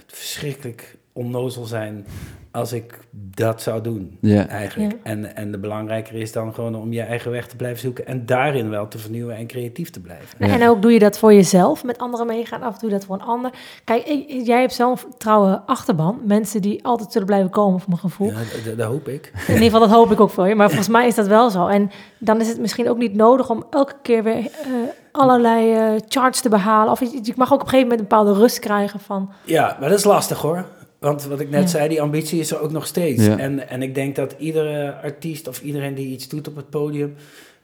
[0.08, 2.06] verschrikkelijk onnozel zijn
[2.52, 4.48] als ik dat zou doen, Ja.
[4.48, 4.92] eigenlijk.
[4.92, 4.98] Ja.
[5.04, 8.26] En, en de belangrijker is dan gewoon om je eigen weg te blijven zoeken en
[8.26, 10.48] daarin wel te vernieuwen en creatief te blijven.
[10.48, 10.54] Ja.
[10.60, 13.16] En ook doe je dat voor jezelf, met anderen meegaan, of doe je dat voor
[13.16, 13.52] een ander.
[13.84, 16.20] Kijk, ik- jij hebt zo'n trouwe achterban.
[16.26, 18.28] Mensen die altijd zullen blijven komen, voor mijn gevoel.
[18.32, 19.32] Ja, dat, hoop ik.
[19.48, 20.56] In ieder geval, dat hoop ik ook voor je.
[20.56, 21.68] Maar volgens mij is dat wel zo.
[21.68, 24.70] En dan is het misschien ook niet nodig om elke keer weer eh,
[25.12, 26.92] allerlei eh, charts te behalen.
[26.92, 29.30] Of je, je mag ook op een gegeven moment een bepaalde rust krijgen van...
[29.44, 30.66] Ja, maar dat is lastig hoor.
[31.04, 31.68] Want wat ik net Ja.
[31.68, 33.26] zei, die ambitie is er ook nog steeds.
[33.26, 33.38] Ja.
[33.38, 37.16] En, en ik denk dat iedere artiest of iedereen die iets doet op het podium...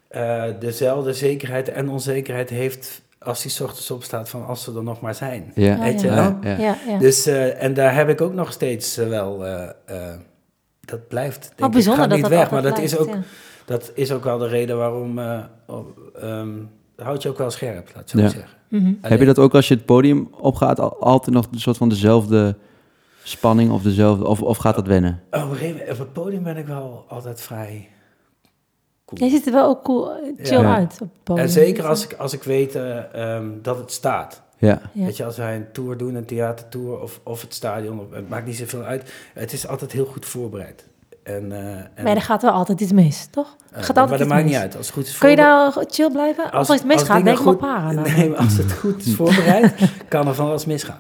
[0.08, 4.84] eh, dezelfde zekerheid en onzekerheid heeft als hij 's ochtends opstaat van als ze er
[4.84, 5.52] nog maar zijn.
[5.56, 5.74] Ja.
[5.76, 6.16] Oh, Weet je wel?
[6.18, 6.58] Ja, ja.
[6.58, 6.98] Ja, ja.
[6.98, 10.14] Dus, eh, en daar heb ik ook nog steeds eh, wel, eh, eh,
[10.82, 12.52] dat blijft denk ik, bijzonder gaat dat niet dat weg.
[12.52, 13.22] Maar dat is, ook, ja.
[13.66, 16.50] dat is ook wel de reden waarom, eh op- ehm,
[16.96, 18.28] houdt je ook wel scherp, laat ik zo Ja.
[18.30, 18.50] zeggen.
[18.68, 18.94] Mhm.
[19.02, 21.90] Heb je dat ook als je het podium opgaat, al- altijd nog een soort van
[21.90, 22.56] dezelfde
[23.30, 25.24] spanning of dezelfde, of, of gaat dat wennen?
[25.32, 27.90] Oh, op een gegeven moment, op het podium ben ik wel altijd vrij
[29.06, 29.20] cool.
[29.22, 30.76] Jij ziet er wel ook cool, chill Ja.
[30.76, 31.46] uit op het podium.
[31.46, 34.42] En zeker als ik, als ik weet eh, ehm, dat het staat.
[34.58, 35.06] Ja, Ja.
[35.06, 38.46] Weet je, als wij een tour doen, een theatertour of, of het stadion, het maakt
[38.46, 39.14] niet zoveel uit.
[39.34, 40.88] Het is altijd heel goed voorbereid.
[41.24, 43.56] En, eh, en, Maar er gaat wel altijd iets mis, toch?
[43.72, 44.52] eh, Er gaat maar altijd dat maakt mis.
[44.52, 44.78] niet uit.
[44.78, 46.52] Als het goed is Kun je daar chill blijven?
[46.52, 47.92] Als, er iets als misgaat, denk ik para.
[48.02, 48.12] nou.
[48.12, 49.74] Nee, maar als het goed is voorbereid,
[50.10, 51.00] kan er van alles misgaan.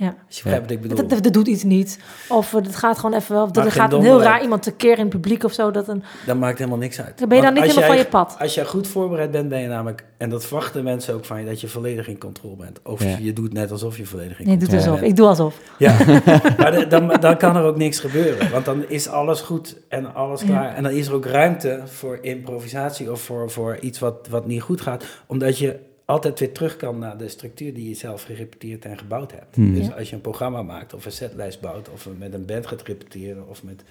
[0.00, 0.14] Ja.
[0.26, 0.96] Als je begrijpt wat ik bedoel.
[0.96, 1.98] Dat, dat, dat doet iets niet.
[2.28, 3.44] Of eh, het gaat gewoon even wel.
[3.44, 4.42] Maakt er gaat een heel raar uit.
[4.42, 5.70] iemand tekeer in het publiek of zo.
[5.70, 7.18] Dat een, Dat maakt helemaal niks uit.
[7.18, 8.36] dan ben je dan niet helemaal van jij- je pad.
[8.38, 10.04] Als je goed voorbereid bent, ben je namelijk...
[10.16, 12.80] En dat verwachten mensen ook van je, dat je volledig in controle bent.
[12.84, 13.16] Of Ja.
[13.20, 15.00] je doet net alsof je volledig in Nee, doe controle alsof.
[15.00, 15.10] bent.
[15.12, 15.56] Ik doe alsof.
[15.78, 15.96] Ja,
[16.58, 18.50] maar de- dan, dan kan er ook niks gebeuren.
[18.50, 20.46] Want dan is alles goed en alles Ja.
[20.46, 20.74] klaar.
[20.74, 24.62] En dan is er ook ruimte voor improvisatie of voor, voor iets wat, wat niet
[24.62, 25.04] goed gaat.
[25.26, 25.78] Omdat je
[26.10, 29.54] altijd weer terug kan naar de structuur die je zelf gerepeteerd en gebouwd hebt.
[29.56, 29.74] Hmm.
[29.74, 29.92] Dus Ja.
[29.92, 33.48] als je een programma maakt of een setlijst bouwt of met een band gaat repeteren
[33.48, 33.82] of, met,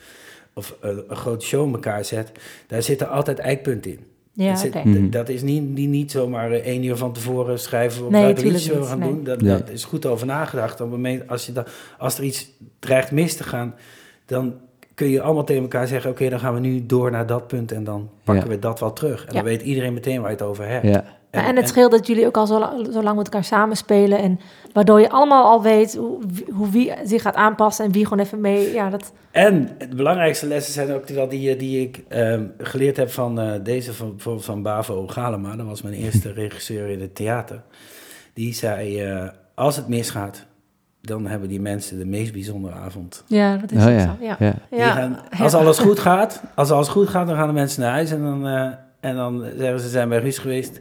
[0.53, 2.31] of een, een grote show in elkaar zet,
[2.67, 3.99] daar zitten altijd eikpunten in.
[4.33, 8.05] Ja, dat, zit- dat is niet, niet, niet zomaar eh, één uur van tevoren schrijven
[8.05, 9.09] op Nee, welke tuurlijk liedjes we niet, gaan nee.
[9.09, 9.23] doen.
[9.23, 9.57] Dat, Nee.
[9.57, 10.73] dat is goed over nagedacht.
[10.73, 11.65] Op het moment, als, je da,
[11.97, 13.75] als er iets dreigt mis te gaan,
[14.25, 14.53] dan
[14.93, 16.11] kun je allemaal tegen elkaar zeggen...
[16.11, 18.49] oké, dan gaan we nu door naar dat punt en dan pakken Ja.
[18.51, 19.19] we dat wel terug.
[19.21, 19.33] En Ja.
[19.33, 20.85] dan weet iedereen meteen waar je het over hebt.
[20.85, 21.17] ja.
[21.29, 24.17] En het scheelt dat jullie ook al zo, la- zo lang met elkaar samenspelen.
[24.19, 24.39] En
[24.73, 28.23] waardoor je allemaal al weet hoe, wie- hoe wie zich gaat aanpassen en wie gewoon
[28.25, 28.73] even mee.
[28.73, 32.97] Ja, dat, En de belangrijkste lessen zijn ook wel die, eh, die ik ehm, geleerd
[32.97, 35.55] heb van eh, deze, van, bijvoorbeeld van Bavo Galema.
[35.55, 37.61] Dat was mijn eerste regisseur in het theater.
[38.33, 40.45] Die zei, eh, als het misgaat,
[41.01, 43.23] dan hebben die mensen de meest bijzondere avond.
[43.27, 43.99] ja, dat is Oh ja.
[43.99, 44.09] zo.
[44.25, 44.35] Ja.
[44.39, 44.53] ja.
[44.69, 44.91] Die Ja.
[44.91, 48.11] gaan- als alles goed gaat, als alles goed gaat, dan gaan de mensen naar huis
[48.11, 50.79] en dan, eh, en dan zeggen ze, ze zijn bij Guus geweest.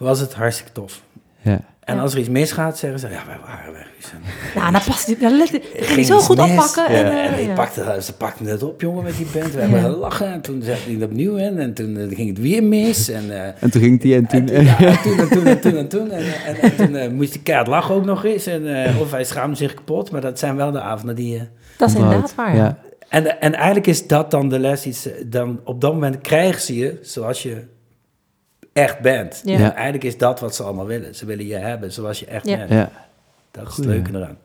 [0.00, 1.02] Was het hartstikke tof.
[1.42, 1.60] ja.
[1.80, 2.02] En Ja.
[2.02, 3.74] als er iets misgaat, zeggen ze, ja, wij waren.
[3.74, 3.86] En,
[4.54, 5.20] Nou, dat past niet.
[5.20, 5.32] Dat
[5.74, 6.50] ging zo goed mis.
[6.50, 6.92] oppakken.
[6.92, 6.98] Ja.
[7.02, 7.54] En, eh, En ja.
[7.54, 9.54] pakte, ze pakten het op, jongen, met die band.
[9.54, 9.84] We hebben Ja.
[9.88, 10.26] gelachen.
[10.32, 11.58] En toen zette hij het opnieuw in.
[11.58, 13.08] En toen eh, ging het weer mis.
[13.08, 14.48] En, eh, En toen ging die en toen...
[14.48, 16.10] en, ja, en toen en toen en toen en toen.
[16.10, 18.46] En, en, en toen moest die keihard lachen ook nog eens.
[18.46, 20.10] En, eh, of hij schaamde zich kapot.
[20.10, 21.48] Maar dat zijn wel de avonden die...
[21.76, 22.56] Dat is inderdaad waar.
[22.56, 22.62] Ja.
[22.64, 22.78] Ja.
[23.08, 24.86] en, en eigenlijk is dat dan de les.
[24.86, 27.56] Iets, dan, op dat moment krijgen ze je zoals je
[28.80, 29.42] echt bent.
[29.44, 29.54] Ja.
[29.54, 29.74] En Ja.
[29.74, 31.14] eigenlijk is dat wat ze allemaal willen.
[31.14, 32.56] Ze willen je hebben zoals je echt Ja.
[32.56, 32.70] bent.
[32.70, 32.90] ja.
[33.50, 33.90] Dat is het Goeie.
[33.90, 34.36] leuke eraan.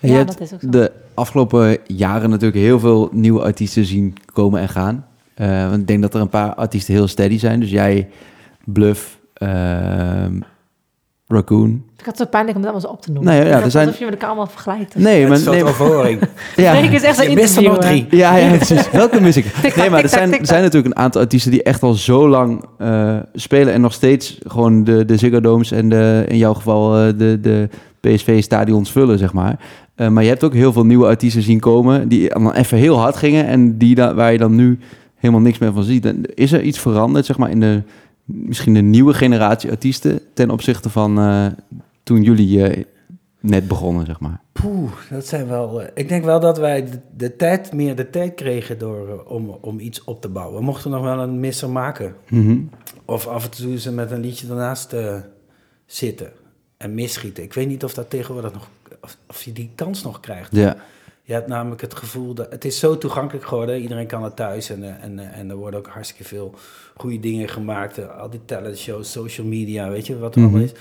[0.00, 0.68] En Ja, je hebt dat is ook zo.
[0.68, 5.06] de afgelopen jaren natuurlijk heel veel nieuwe artiesten zien komen en gaan.
[5.34, 7.60] Eh, want ik denk dat er een paar artiesten heel steady zijn.
[7.60, 8.08] Dus jij,
[8.64, 10.40] Bluff, ehm,
[11.34, 11.82] Raccoon.
[11.98, 13.32] Ik had het zo pijnlijk om dat allemaal zo op te noemen.
[13.32, 14.94] Nee, ja, er zijn- Alsof je met elkaar allemaal vergelijkt.
[14.94, 15.38] Nee, Het maar...
[15.38, 16.20] is een Nee, soort overhoring.
[16.56, 16.72] ja.
[16.72, 18.06] Nee, ik is echt Je mist er nog drie.
[18.10, 18.90] Ja, ja, precies.
[18.90, 19.44] Welke mis ik?
[19.44, 20.46] Tik-tak, Nee, maar er zijn, er tik-tak.
[20.48, 24.38] zijn natuurlijk een aantal artiesten die echt al zo lang eh, spelen en nog steeds
[24.46, 27.68] gewoon de, de Ziggo Domes en de, in jouw geval eh, de, de
[28.00, 29.58] PSV-stadions vullen, zeg maar.
[29.94, 32.98] Eh, maar je hebt ook heel veel nieuwe artiesten zien komen die dan even heel
[32.98, 34.78] hard gingen en die da waar je dan nu
[35.16, 36.04] helemaal niks meer van ziet.
[36.06, 37.82] En is er iets veranderd, zeg maar, in de
[38.24, 41.46] misschien de nieuwe generatie artiesten ten opzichte van eh,
[42.02, 42.84] toen jullie eh,
[43.40, 44.40] net begonnen, zeg maar?
[44.52, 45.82] Poeh, dat zijn wel.
[45.82, 49.48] eh, ik denk wel dat wij de, de tijd, meer de tijd kregen door, om,
[49.60, 50.58] om iets op te bouwen.
[50.58, 52.14] We mochten nog wel een misser maken.
[52.28, 52.58] Mhm.
[53.04, 55.16] Of af en toe ze met een liedje eh,
[55.86, 56.32] zitten
[56.76, 57.42] en misschieten.
[57.42, 58.68] Ik weet niet of dat tegenwoordig nog.
[59.00, 60.56] Of, of je die kans nog krijgt.
[60.56, 60.76] Ja,
[61.22, 62.50] Je hebt namelijk het gevoel dat.
[62.50, 63.80] Het is zo toegankelijk geworden.
[63.80, 64.70] Iedereen kan het thuis.
[64.70, 66.54] En, en, en er worden ook hartstikke veel
[66.96, 67.98] goede dingen gemaakt.
[67.98, 70.48] Eh, Al die talentshows, social media, weet je wat er Mhm.
[70.50, 70.74] allemaal is.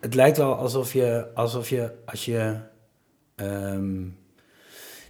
[0.00, 2.54] Het lijkt wel alsof je, alsof je als je
[3.36, 4.02] ehm,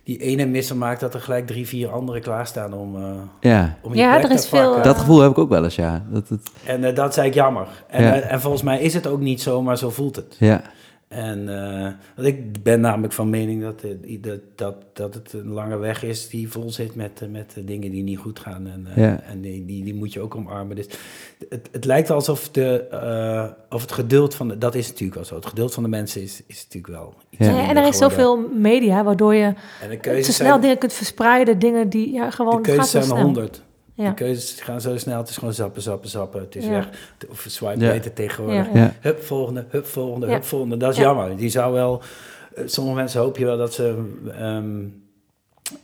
[0.05, 3.79] die ene misser maakt, dat er gelijk drie, vier andere klaarstaan om, eh ja.
[3.83, 4.83] om je Ja, plek er te veel, pakken.
[4.83, 6.07] Dat gevoel heb ik ook wel eens, ja.
[6.11, 7.67] Dat, het, En eh, dat is eigenlijk jammer.
[7.89, 8.21] En, Ja.
[8.21, 10.37] en volgens mij is het ook niet zo, maar zo voelt het.
[10.39, 10.63] ja.
[11.09, 15.49] En eh, want ik ben namelijk van mening dat, eh, dat, dat, dat het een
[15.49, 18.67] lange weg is die vol zit met, eh, met dingen die niet goed gaan.
[18.67, 19.21] En, eh, Ja.
[19.21, 20.77] en die, die, die moet je ook omarmen.
[20.77, 20.87] Dus
[21.49, 25.25] het, het lijkt alsof de, eh, of het geduld van de, dat is natuurlijk wel
[25.25, 25.35] zo.
[25.35, 27.69] Het geduld van de mensen is, is natuurlijk wel iets Ja.
[27.69, 29.45] En er is zoveel media waardoor je
[29.83, 31.59] En de zo keuzes snel zijn, dingen kunt verspreiden.
[31.59, 32.63] Dingen die ja, gewoon.
[32.63, 33.63] de keuzes zijn honderd.
[33.97, 34.09] Ja.
[34.09, 35.19] De keuzes gaan zo snel.
[35.19, 36.41] Het is gewoon zappen, zappen, zappen.
[36.41, 36.71] Het is Ja.
[36.71, 36.89] weg.
[37.29, 37.91] Of swipe Ja.
[37.93, 38.67] beter tegenwoordig.
[38.73, 38.79] Ja.
[38.81, 38.95] Ja.
[39.01, 40.33] Hup, volgende, hup, volgende, Ja.
[40.33, 40.77] hup, volgende.
[40.77, 41.03] Dat is Ja.
[41.03, 41.37] jammer.
[41.37, 42.03] Die zou wel...
[42.55, 44.85] eh, sommige mensen hoop je wel dat ze ehm,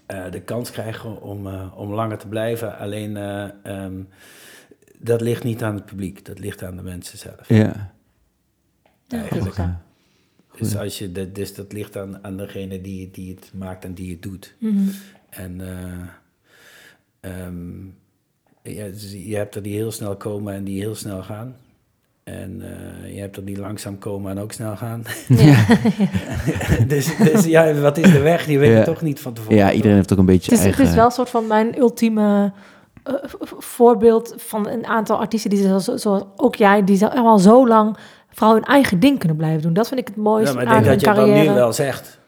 [0.06, 2.78] eh, de kans krijgen om, eh, om langer te blijven.
[2.78, 4.00] Alleen, eh, ehm,
[4.98, 7.48] dat ligt niet aan het publiek, dat ligt aan de mensen zelf.
[7.48, 7.92] Ja.
[9.08, 9.56] Eigenlijk.
[9.56, 9.82] Ja.
[10.58, 13.94] Dus, als je, dat, dus dat ligt aan, aan degene die, die het maakt en
[13.94, 14.54] die het doet.
[14.58, 14.88] Mhm.
[15.30, 17.30] En eh,
[18.62, 21.56] ja, dus je hebt er die heel snel komen en die heel snel gaan.
[22.24, 25.02] En eh, je hebt er die langzaam komen en ook snel gaan.
[25.28, 25.66] Ja.
[26.86, 28.44] dus, dus ja, wat is de weg?
[28.44, 28.84] Die weet je Ja.
[28.84, 29.56] toch niet van tevoren.
[29.56, 31.78] ja, iedereen heeft ook een beetje Het is, het is wel een soort van mijn
[31.78, 32.52] ultieme
[33.02, 33.14] eh,
[33.58, 37.96] voorbeeld van een aantal artiesten die zoals, zoals ook jij, die zo- al zo lang
[38.30, 39.72] vooral hun eigen ding kunnen blijven doen.
[39.72, 41.72] Dat vind ik het Ja, mooiste maar ik aan denk dat je dan nu wel
[41.72, 42.18] zegt.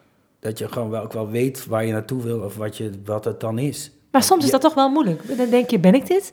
[0.41, 3.25] Dat je gewoon wel, ook wel weet waar je naartoe wil of wat, je, wat
[3.25, 3.93] het dan is.
[4.15, 4.53] Maar soms is Ja.
[4.53, 5.37] dat toch wel moeilijk.
[5.39, 6.33] Dan denk je, ben ik dit?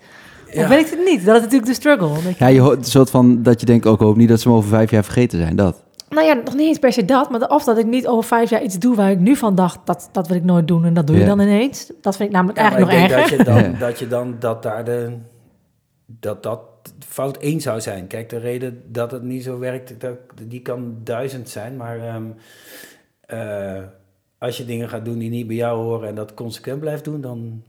[0.52, 0.62] Ja.
[0.62, 1.26] Of ben ik dit niet?
[1.26, 2.10] Dat is natuurlijk de struggle.
[2.38, 4.56] Ja, je hoort een soort van dat je denkt ook hoop niet dat ze me
[4.56, 5.56] over vijf jaar vergeten zijn.
[5.56, 5.84] Dat.
[6.10, 8.50] Nou ja, nog niet eens per se dat, maar of dat ik niet over vijf
[8.50, 10.94] jaar iets doe waar ik nu van dacht, dat, dat wil ik nooit doen en
[10.94, 11.28] dat doe je Ja.
[11.28, 11.92] dan ineens.
[12.02, 13.46] Dat vind ik namelijk Ja, maar eigenlijk nog ik denk erger.
[13.46, 13.80] Dat je, dan, Ja.
[13.88, 15.12] dat je dan dat daar de
[16.06, 16.60] dat dat
[17.08, 18.08] fout één zou zijn.
[18.08, 20.16] Kijk, de reden dat het niet zo werkt, dat,
[20.48, 22.24] die kan duizend zijn, maar ehm,
[23.26, 23.84] eh,
[24.42, 27.22] als je dingen gaat doen die niet bij jou horen en dat consequent blijft doen,
[27.22, 27.64] dan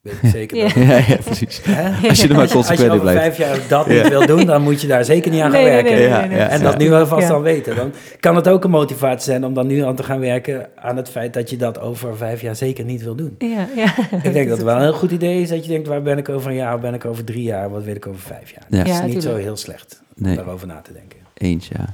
[0.00, 0.72] weet ik zeker dat.
[0.74, 0.82] Ja.
[0.82, 1.60] Ja, ja precies.
[1.64, 2.08] Hè?
[2.08, 3.36] Als je er maar Als je, als je consequent in over blijft.
[3.36, 5.72] vijf jaar dat niet wil doen, dan moet je daar zeker niet aan gaan Nee,
[5.72, 5.98] nee, werken.
[6.00, 6.38] nee, Ja, nee, nee.
[6.38, 6.64] ja, En ja.
[6.64, 7.28] dat nu alvast Ja.
[7.32, 7.76] dan weten.
[7.76, 10.96] Dan kan het ook een motivatie zijn om dan nu aan te gaan werken aan
[10.96, 13.34] het feit dat je dat over vijf jaar zeker niet wil doen.
[13.38, 13.94] Ja, ja.
[14.22, 16.18] Ik denk dat het wel een heel goed idee is dat je denkt, waar ben
[16.18, 18.50] ik over een jaar, waar ben ik over drie jaar, wat wil ik over vijf
[18.50, 18.64] jaar.
[18.68, 18.76] Ja.
[18.78, 21.18] Dat is Ja, niet zo heel slecht om daarover na te denken.
[21.34, 21.84] Eens, ja.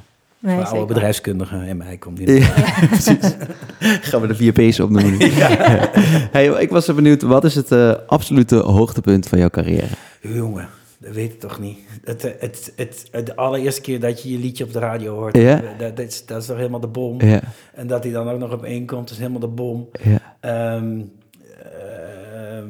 [0.43, 2.41] Nee, Voor oude bedrijfskundigen en mij komt die.
[2.41, 2.55] Ja,
[2.91, 3.35] precies.
[3.81, 5.17] Gaan we de vier P's opnoemen.
[6.33, 9.87] Hey, ik was zo benieuwd, wat is het eh, absolute hoogtepunt van jouw carrière?
[10.21, 11.79] Jongen, dat weet ik toch niet.
[12.05, 15.15] Het, eh, het, het, het, de allereerste keer dat je je liedje op de radio
[15.15, 15.63] hoort, Ja.
[15.63, 17.21] eh, dat, dat, is, dat is toch helemaal de bom.
[17.21, 17.41] Ja,
[17.75, 19.89] En dat hij dan ook nog op één komt, is helemaal de bom.
[20.03, 21.01] ja, Ehm,
[21.83, 22.69] ehm,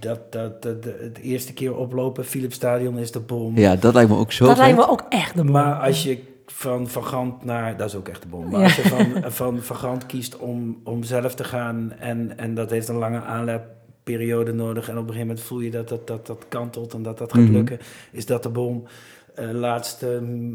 [0.00, 3.58] dat, dat, dat, het eerste keer oplopen, Philips Stadion is de bom.
[3.58, 5.52] ja, dat lijkt me ook zo Dat lijkt me ook echt de bom.
[5.52, 7.76] Maar als je van Van Gant naar...
[7.76, 8.50] Dat is ook echt de bom.
[8.50, 8.64] Maar Ja.
[8.66, 11.92] als je van, van Van Gant kiest om, om zelf te gaan...
[11.98, 14.88] En, en dat heeft een lange aanlopperiode nodig...
[14.88, 17.32] en op een gegeven moment voel je dat dat, dat, dat kantelt en dat dat
[17.32, 17.52] gaat Mhm.
[17.52, 17.78] lukken...
[18.12, 18.82] is dat de bom.
[19.34, 20.54] Eh laatst ehm,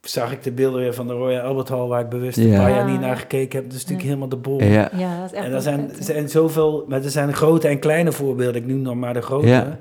[0.00, 1.86] zag ik de beelden weer van de Royal Albert Hall...
[1.86, 2.90] waar ik bewust een paar jaar Ja.
[2.92, 3.70] niet naar gekeken heb.
[3.70, 4.06] Dat is natuurlijk Ja.
[4.08, 4.62] helemaal de bom.
[4.62, 6.04] Ja, Ja, dat is echt En er zijn, vet, hè.
[6.04, 8.62] zijn zoveel, maar er zijn grote en kleine voorbeelden.
[8.62, 9.46] Ik noem nog maar de grote.
[9.46, 9.78] Ja.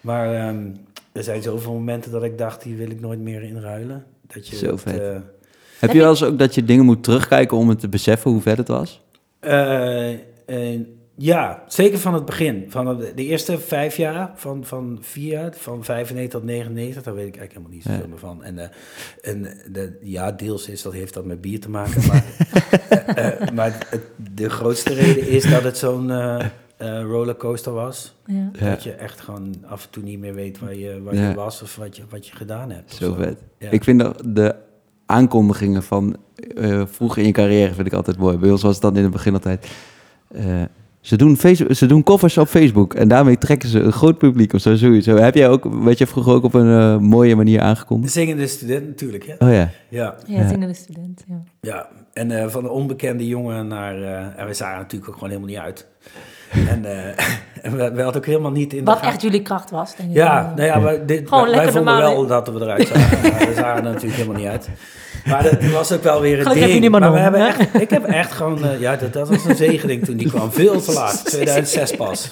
[0.00, 0.66] Maar ehm,
[1.12, 4.04] er zijn zoveel momenten dat ik dacht, die wil ik nooit meer inruilen.
[4.34, 5.00] Dat je Zo vet.
[5.00, 5.16] eh,
[5.78, 8.40] Heb je wel eens ook dat je dingen moet terugkijken om het te beseffen hoe
[8.40, 9.04] vet het was?
[9.40, 10.12] eh,
[10.46, 10.80] eh,
[11.18, 12.64] ja, zeker van het begin.
[12.68, 17.14] Van de, de eerste vijf jaar, van, van vier jaar, van 95 tot 99, daar
[17.14, 18.08] weet ik eigenlijk helemaal niet zoveel Ja.
[18.08, 18.44] meer van.
[18.44, 18.68] En, eh,
[19.32, 22.06] en de, ja, deels is dat, heeft dat met bier te maken.
[22.06, 22.24] Maar,
[23.54, 24.02] maar het-
[24.34, 26.10] de grootste reden is dat het zo'n
[26.76, 28.14] eh, rollercoaster was.
[28.26, 28.50] Ja.
[28.58, 28.70] Ja.
[28.70, 31.28] Dat je echt gewoon af en toe niet meer weet waar je, waar Ja.
[31.28, 32.94] je was of wat je, wat je gedaan hebt.
[32.94, 33.38] Zo vet.
[33.58, 33.70] Ja.
[33.70, 34.54] Ik vind dat de
[35.06, 36.16] aankondigingen van
[36.56, 38.36] eh, vroeger in je carrière vind ik altijd mooi.
[38.36, 39.68] Bij ons was het dan in het begin altijd...
[40.34, 40.62] eh,
[41.00, 41.36] ze, doen
[41.70, 44.74] ze doen covers op Facebook en daarmee trekken ze een groot publiek of zo.
[44.74, 45.06] Zoiets.
[45.06, 48.12] Heb jij ook, werd je vroeger ook op een mooie manier De aangekondigd?
[48.12, 49.32] zingende student natuurlijk, hè?
[49.46, 49.70] Oh ja.
[49.88, 50.48] Ja, Ja, Ja.
[50.48, 51.24] zingende student.
[51.28, 51.42] Ja.
[51.60, 51.88] ja.
[52.12, 54.02] En eh, van de onbekende jongen naar...
[54.02, 55.86] eh, en we zagen natuurlijk ook gewoon helemaal niet uit.
[56.72, 57.24] en eh,
[57.72, 60.08] we, we hadden ook helemaal niet in de Wat gaten- echt jullie kracht was, denk
[60.10, 60.14] ik.
[60.16, 63.20] Ja, nou ja, maar dit, Gewoon wij, vonden normaal, wel dat we eruit zagen.
[63.32, 64.68] maar we zagen er natuurlijk helemaal niet uit.
[65.26, 66.92] Maar dat was ook wel weer een Gelukkig heb je ding.
[66.92, 68.64] niet maar we hebben echt, ik heb echt gewoon...
[68.64, 70.52] eh, ja, dat, dat was een zegening toen die kwam.
[70.52, 71.24] Veel te laat.
[71.24, 72.28] 2006 pas.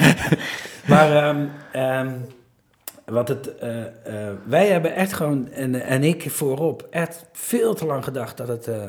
[0.86, 1.16] Maar...
[1.16, 2.10] ehm, ehm,
[3.04, 3.68] wat het, eh,
[4.46, 8.66] wij hebben echt gewoon, en, en ik voorop, echt veel te lang gedacht dat het
[8.66, 8.82] eh,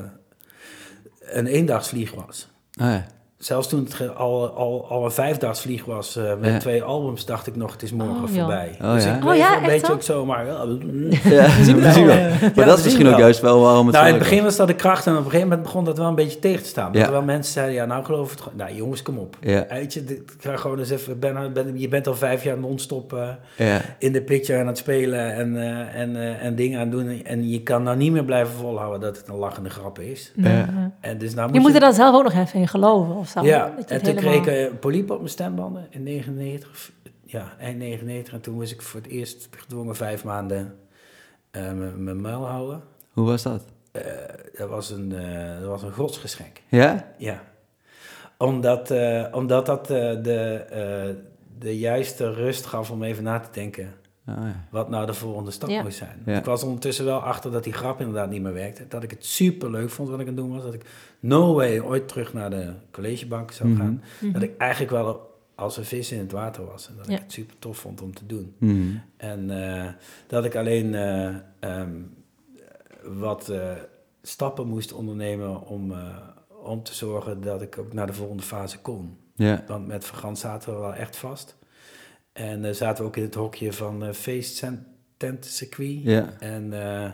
[1.20, 2.48] een eendagsvlieg was.
[2.80, 3.06] Oh ja.
[3.46, 6.58] Zelfs toen het al, al, al een vijfdagsvlieg was eh, met Ja.
[6.58, 8.76] twee albums, dacht ik nog, het is morgen Oh, voorbij.
[8.82, 9.16] Oh, dus ja?
[9.16, 9.92] ik Oh, ja, een beetje zo?
[9.92, 10.46] ook zomaar...
[10.46, 10.64] Ja.
[11.24, 12.04] Ja, we zien wel.
[12.04, 12.16] wel.
[12.30, 14.56] Maar Ja, dat is misschien ook juist wel waarom het Nou, in het begin was
[14.56, 16.68] dat de kracht en op een gegeven moment begon dat wel een beetje tegen te
[16.68, 16.92] staan.
[16.92, 16.98] Ja.
[16.98, 18.58] Dat er wel mensen zeiden, ja, nou geloof het gewoon.
[18.58, 19.36] Nou jongens, kom op.
[19.40, 19.66] Ja.
[19.68, 23.12] Weet je, ik ga gewoon eens even, ben, ben, je bent al vijf jaar non-stop
[23.56, 26.92] eh, in de picture aan het spelen en, eh, en, eh, en dingen aan het
[26.98, 27.24] doen.
[27.24, 30.32] En je kan nou niet meer blijven volhouden dat het een lachende grap is.
[31.00, 33.74] En dus nou Je moet er dan zelf ook nog even in geloven of Ja,
[33.76, 36.70] Dat je en toen helemaal- kreeg ik een poliep op mijn stembanden in 99.
[36.70, 36.92] of-
[37.28, 38.32] Ja, eind 99.
[38.34, 40.76] En toen moest ik voor het eerst gedwongen vijf maanden
[41.50, 42.82] eh, mijn- muil houden.
[43.12, 43.64] Hoe was dat?
[43.92, 44.02] Eh,
[44.56, 46.60] dat, was een, eh, dat was een godsgeschenk.
[46.68, 47.12] Ja?
[47.18, 47.42] Ja.
[48.38, 51.14] Omdat, eh, omdat dat eh, de, eh,
[51.58, 53.94] de juiste rust gaf om even na te denken
[54.28, 54.64] Oh, ja.
[54.70, 55.82] wat nou de volgende stap Ja.
[55.82, 56.22] moest zijn.
[56.24, 56.38] Ja.
[56.38, 58.86] Ik was ondertussen wel achter dat die grap inderdaad niet meer werkte.
[58.88, 60.62] Dat ik het super leuk vond wat ik aan het doen was.
[60.62, 60.84] Dat ik
[61.20, 63.78] no way ooit terug naar de collegebank zou Mhm.
[63.80, 64.02] gaan.
[64.20, 64.32] Mhm.
[64.32, 66.88] Dat ik eigenlijk wel als er vis in het water was.
[66.88, 67.14] En dat Ja.
[67.14, 68.54] ik het super tof vond om te doen.
[68.58, 68.96] Mhm.
[69.16, 69.88] En eh,
[70.26, 71.90] dat ik alleen eh, ehm,
[73.04, 73.70] wat eh,
[74.22, 76.16] stappen moest ondernemen om, eh,
[76.62, 79.16] om te zorgen dat ik ook naar de volgende fase kon.
[79.34, 79.64] Ja.
[79.66, 81.56] Want met Vergant zaten we wel echt vast.
[82.36, 84.56] En eh, zaten we ook in het hokje van eh feest
[85.16, 86.02] tent circuit.
[86.02, 86.32] Ja.
[86.38, 87.10] En eh,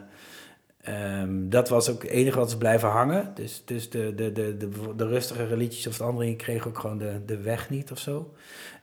[1.20, 3.30] ehm, dat was ook het enige wat is blijven hangen.
[3.34, 6.98] Dus, dus de, de, de, de, de rustigere liedjes of het andere kregen ook gewoon
[6.98, 8.34] de, de weg niet of zo.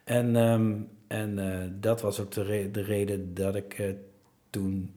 [0.03, 0.73] En, ehm,
[1.07, 1.37] en
[1.79, 3.93] dat was ook de, re- de reden dat ik
[4.49, 4.93] toen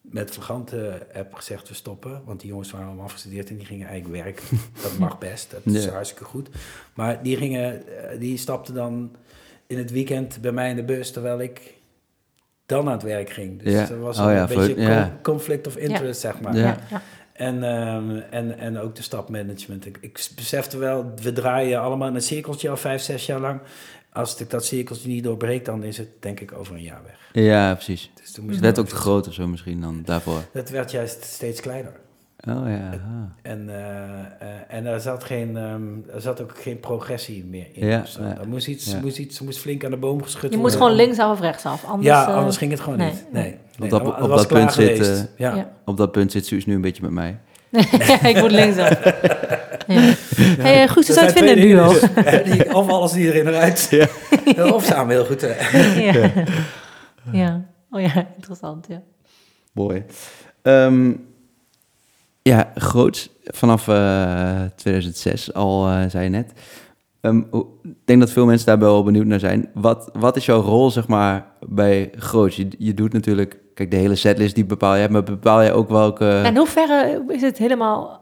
[0.00, 2.22] met Vergant eh, heb gezegd we stoppen.
[2.24, 4.44] Want die jongens waren allemaal afgestudeerd en die gingen eigenlijk werken.
[4.82, 5.90] dat mag best, dat is Ja.
[5.90, 6.48] hartstikke goed.
[6.94, 7.82] Maar die, gingen,
[8.18, 9.14] die stapten dan
[9.72, 11.60] in het weekend bij mij in de bus, terwijl ik
[12.66, 13.62] dan aan het werk ging.
[13.62, 13.88] Dus Ja.
[13.88, 16.78] er was Oh een ja, beetje con- conflict of interest, zeg maar.
[17.32, 19.86] En, ehm, en, en ook de stapmanagement.
[19.86, 23.60] Ik, ik besefte wel, we draaien allemaal in een cirkeltje al vijf, zes jaar lang.
[24.12, 27.44] Als ik dat cirkeltje niet doorbreek, dan is het denk ik over een jaar weg.
[27.44, 28.10] ja, precies.
[28.20, 30.42] Dus toen Het werd ook te groot of zo misschien dan daarvoor.
[30.52, 31.92] Het werd juist steeds kleiner.
[32.48, 32.90] Oh ja.
[33.42, 33.78] En, eh,
[34.18, 35.82] eh, en er, zat geen, ehm,
[36.14, 37.86] er zat ook geen progressie meer in.
[37.86, 38.38] Ja, ja.
[38.40, 39.00] Er moest iets, Ja.
[39.00, 40.60] moest iets moest flink aan de boom geschud Je worden.
[40.60, 41.84] moest gewoon linksaf of rechtsaf.
[41.84, 43.24] Anders, Ja, eh, anders ging het gewoon nee, niet.
[43.32, 43.58] Nee, nee.
[43.82, 45.28] Op dat- op punt zit, geweest.
[45.36, 45.54] ja.
[45.54, 45.70] Ja.
[45.84, 47.38] Op dat punt zit Suus nu een beetje met mij.
[48.30, 49.04] ik moet linksaf.
[49.86, 50.00] Ja.
[50.62, 51.86] Hey, Guus, hoe zou je het vinden, duo?
[52.80, 54.08] of alles die erin eruit.
[54.74, 55.40] Of samen heel goed.
[55.96, 56.30] ja.
[57.32, 57.64] ja.
[57.90, 59.02] Oh ja, interessant, ja.
[59.72, 60.04] Mooi.
[60.62, 61.12] Ehm,
[62.42, 63.30] ja, groots.
[63.44, 66.52] Vanaf eh, 2006 al, eh, zei je net.
[67.20, 67.38] Ehm,
[67.82, 69.70] ik denk dat veel mensen daar wel benieuwd naar zijn.
[69.74, 72.56] Wat, wat is jouw rol, zeg maar, bij groots?
[72.56, 73.60] Je, je doet natuurlijk...
[73.74, 76.40] Kijk, de hele setlist die bepaal jij, maar bepaal jij ook welke...
[76.44, 78.20] En hoe ver is het helemaal...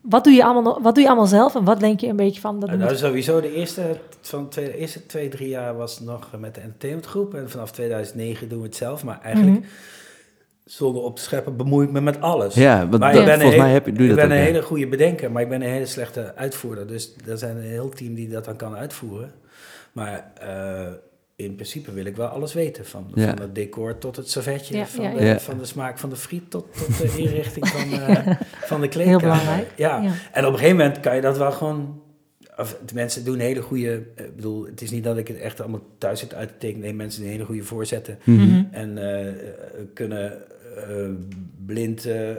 [0.00, 2.16] Wat doe, je allemaal, nog- wat doe je allemaal zelf en wat denk je een
[2.16, 2.60] beetje van...
[2.60, 3.82] Dat Nou, moet- sowieso de eerste,
[4.20, 7.34] van twee, de eerste twee, drie jaar was nog met de entertainmentgroep.
[7.34, 9.04] En vanaf 2009 doen we het zelf.
[9.04, 9.68] Maar eigenlijk, Mhm.
[10.78, 12.54] Op te scheppen, bemoei ik me met alles.
[12.54, 14.28] Ja, want Maar dat- ik ben een volgens mij heb je, doe je ik dat
[14.28, 14.52] ben ook, een ja.
[14.52, 16.86] hele goede bedenker, maar ik ben een hele slechte uitvoerder.
[16.86, 19.32] Dus er zijn een heel team die dat dan kan uitvoeren.
[19.92, 20.92] Maar eh,
[21.36, 22.86] in principe wil ik wel alles weten.
[22.86, 23.28] Van, Ja.
[23.28, 25.38] van het decor tot het servetje, Ja, van, ja, de, ja.
[25.38, 28.26] van de smaak van de friet tot, tot de inrichting van, eh,
[28.62, 29.20] van de kleedkamer.
[29.20, 29.66] belangrijk.
[29.76, 30.00] Ja.
[30.02, 30.10] Ja.
[30.32, 32.02] En op een gegeven moment kan je dat wel gewoon...
[32.56, 34.02] Of, de mensen doen hele goede...
[34.16, 36.54] eh, Ik bedoel, het is niet dat ik het echt allemaal thuis zit uit te
[36.58, 36.82] tekenen.
[36.82, 38.18] Nee, mensen doen hele goede voorzetten.
[38.24, 38.38] Mhm.
[38.46, 38.62] Mhm.
[38.70, 38.98] En
[39.94, 40.32] kunnen
[41.66, 42.36] blind eh, eh,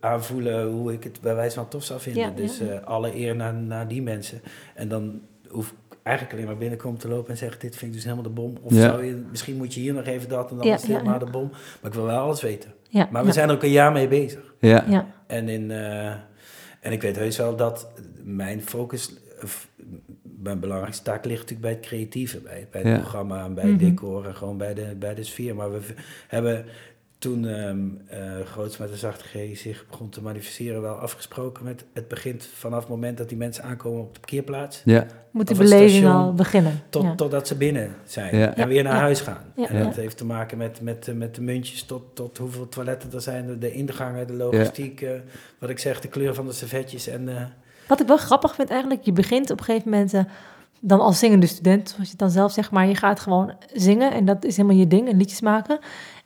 [0.00, 2.22] aanvoelen hoe ik het bij wijze van tof zou vinden.
[2.22, 4.40] Ja, dus ja, eh, alle eer naar, naar die mensen.
[4.74, 7.60] En dan hoef ik eigenlijk alleen maar binnenkomen te lopen en zeggen...
[7.60, 8.56] dit vind ik dus helemaal de bom.
[8.62, 8.80] Of Ja.
[8.80, 11.18] zou je, misschien moet je hier nog even dat en dan Ja, is het helemaal
[11.18, 11.24] ja.
[11.24, 11.48] de bom.
[11.50, 12.72] Maar ik wil wel alles weten.
[12.88, 14.54] ja, Maar we ja, zijn er ook een jaar mee bezig.
[14.60, 14.84] Ja.
[14.88, 16.06] Ja, En, in, eh,
[16.80, 17.90] en ik weet heus wel dat
[18.22, 19.16] mijn focus,
[20.22, 22.96] mijn belangrijkste taak ligt natuurlijk bij het creatieve, bij, bij het Ja.
[22.98, 23.72] programma en bij Mhm.
[23.72, 25.54] het decor en gewoon bij de, bij de sfeer.
[25.54, 25.80] Maar we
[26.28, 26.64] hebben
[27.18, 31.84] toen ehm eh, Groots met de zachte G zich begon te manifesteren, wel afgesproken met
[31.92, 35.06] het begint vanaf het moment dat die mensen aankomen op de parkeerplaats, Ja.
[35.30, 36.80] moet het beleving al beginnen.
[36.90, 37.14] tot, ja.
[37.14, 38.54] totdat ze binnen zijn Ja.
[38.54, 38.98] en weer naar Ja.
[39.00, 39.44] huis gaan.
[39.56, 39.68] Ja.
[39.68, 39.84] En Ja.
[39.84, 43.20] dat heeft te maken met, met, eh, met de muntjes tot, tot hoeveel toiletten er
[43.20, 45.10] zijn, de, de ingangen, de logistiek, eh,
[45.58, 47.28] wat ik zeg, de kleur van de servetjes en...
[47.28, 47.42] eh,
[47.88, 50.14] Wat ik wel grappig vind eigenlijk, je begint op een gegeven moment
[50.80, 54.12] dan als zingende student, zoals je het dan zelf zegt, maar je gaat gewoon zingen
[54.12, 55.78] en dat is helemaal je ding, en liedjes maken.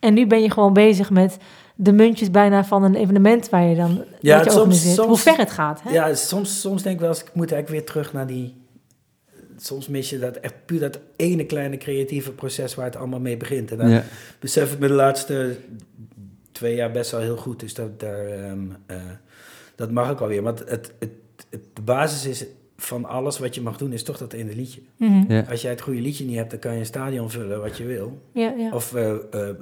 [0.02, 1.36] En nu ben je gewoon bezig met
[1.74, 5.36] de muntjes bijna van een evenement waar je dan Ja, je soms- soms- Hoe ver
[5.36, 5.82] het gaat.
[5.82, 5.90] Hè?
[5.90, 8.54] Ja, soms, soms denk ik wel eens, ik moet eigenlijk weer terug naar die...
[9.56, 13.36] Soms mis je dat echt puur dat ene kleine creatieve proces waar het allemaal mee
[13.36, 13.70] begint.
[13.70, 14.04] En dan Ja.
[14.38, 15.56] besef ik me de laatste
[16.52, 17.60] twee jaar best wel heel goed.
[17.60, 18.96] Dus dat, daar, ehm, eh,
[19.74, 20.42] dat mag ik alweer.
[20.42, 21.10] Want het, het,
[21.50, 22.44] het, de basis is
[22.84, 24.80] van alles wat je mag doen, is toch dat ene liedje.
[24.96, 25.32] Mhm.
[25.32, 25.44] Ja.
[25.50, 27.84] Als jij het goede liedje niet hebt, dan kan je een stadion vullen wat je
[27.84, 28.22] wil.
[28.32, 28.70] ja, ja.
[28.72, 29.18] Of eh, eh,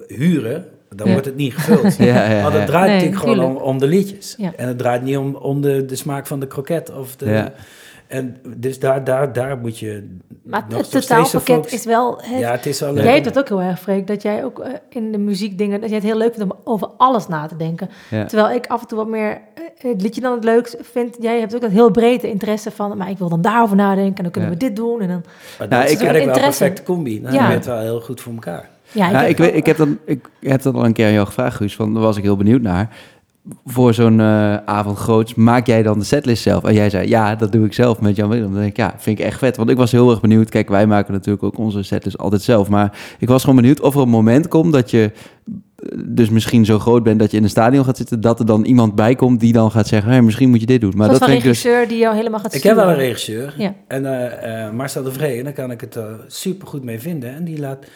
[0.07, 1.13] huren, dan Ja.
[1.13, 1.97] wordt het niet gevuld.
[2.11, 4.35] Ja, ja, Want het draait Nee, natuurlijk gewoon om, de liedjes.
[4.39, 4.53] Ja.
[4.57, 6.95] En het draait niet om, om de, de smaak van de kroket.
[6.97, 7.53] Of de, Ja.
[8.11, 12.19] En dus daar, daar, daar moet je Maar nog het totaalpakket is wel...
[12.23, 13.05] Het, Ja, het is wel leuk.
[13.05, 15.89] Jij hebt dat ook heel erg, Freek, dat jij ook eh, in de muziekdingen, dat
[15.89, 17.89] jij het heel leuk vindt om over alles na te denken.
[18.11, 18.25] Ja.
[18.25, 21.17] Terwijl ik af en toe wat meer eh, het liedje dan het leukst vind.
[21.21, 24.23] Jij hebt ook dat heel brede interesse van, maar ik wil dan daarover nadenken en
[24.23, 24.57] dan kunnen Ja.
[24.57, 25.01] we dit doen.
[25.01, 25.23] En dan,
[25.59, 27.21] Maar Nou, dat ik- is eigenlijk wel een perfecte combi.
[27.21, 27.43] Nou, Ja.
[27.47, 28.69] Je bent wel heel goed voor elkaar.
[28.93, 31.27] ja, ik, heb weet, ik, heb dat, ik heb dat al een keer aan jou
[31.27, 31.75] gevraagd, Guus.
[31.77, 32.97] Van, daar was ik heel benieuwd naar.
[33.65, 36.65] Voor zo'n eh, avond groots, maak jij dan de setlist zelf?
[36.65, 38.53] En jij zei, ja, dat doe ik zelf met Jan Willem.
[38.53, 39.57] Dan denk ik, ja, vind ik echt vet.
[39.57, 40.49] Want ik was heel erg benieuwd.
[40.49, 42.69] Kijk, wij maken natuurlijk ook onze setlist altijd zelf.
[42.69, 45.13] Maar ik was gewoon benieuwd of er een moment komt dat je
[46.05, 48.65] dus misschien zo groot bent dat je in een stadion gaat zitten, dat er dan
[48.65, 50.93] iemand bij komt die dan gaat zeggen, hey, misschien moet je dit doen.
[50.97, 51.63] Maar Zoals dat een ik dus...
[51.63, 53.55] regisseur die jou helemaal gaat Ik heb wel een regisseur.
[53.57, 53.75] Ja.
[53.87, 57.35] En eh, eh, Marcel de Vree, en daar kan ik het super goed mee vinden.
[57.35, 57.87] En die laat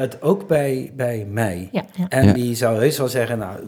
[0.00, 1.68] het ook bij, bij mij.
[1.72, 2.08] Ja, ja.
[2.08, 2.32] En Ja.
[2.32, 3.58] die zou heus wel zeggen, nou,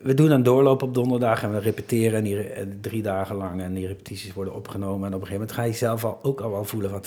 [0.00, 2.46] we doen een doorloop op donderdag en we repeteren en die,
[2.80, 3.62] drie dagen lang.
[3.62, 5.06] En die repetities worden opgenomen.
[5.08, 7.02] En op een gegeven moment ga je zelf al, ook al wel voelen van,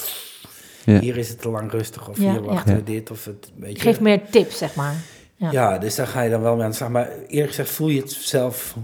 [0.85, 0.99] Ja.
[0.99, 2.09] hier is het te lang rustig.
[2.09, 2.77] Of Ja, hier wachten ja.
[2.77, 3.11] we dit.
[3.11, 3.81] Of het, weet je.
[3.81, 4.95] Geef meer tips, zeg maar.
[5.35, 6.91] Ja, Ja, dus daar ga je dan wel mee aan.
[6.91, 8.75] Maar eerlijk gezegd voel je het zelf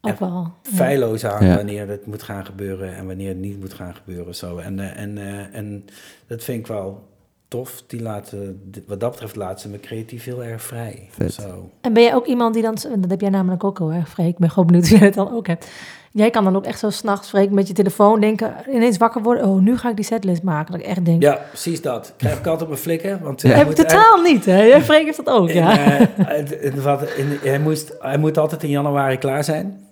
[0.00, 0.28] ook wel.
[0.62, 0.70] Ja.
[0.74, 1.54] feilloos aan Ja.
[1.56, 4.34] wanneer het moet gaan gebeuren en wanneer het niet moet gaan gebeuren.
[4.34, 4.58] Zo.
[4.58, 5.84] En, eh, en, eh, en
[6.26, 7.08] dat vind ik wel
[7.48, 7.82] tof.
[7.86, 11.08] Die laten, dit- wat dat betreft laten ze me creatief heel erg vrij.
[11.30, 11.70] Zo.
[11.80, 14.26] En ben jij ook iemand die dan, dat heb jij namelijk ook heel erg, Freek,
[14.28, 15.66] ik ben gewoon benieuwd of jij het dan ook hebt.
[16.12, 19.44] Jij kan dan ook echt zo s'nachts, Freek, met je telefoon denken, ineens wakker worden,
[19.46, 20.72] oh, nu ga ik die setlist maken.
[20.72, 22.12] Dat ik echt denk, Ja, precies dat.
[22.16, 23.20] Krijg ik altijd op mijn flikken.
[23.22, 24.80] Want hij heb ik moet totaal niet, hè?
[24.80, 25.78] Freek heeft dat ook, ja.
[25.78, 29.86] En, eh, het- het- wat, in- hij, moest, hij moet altijd in januari klaar zijn.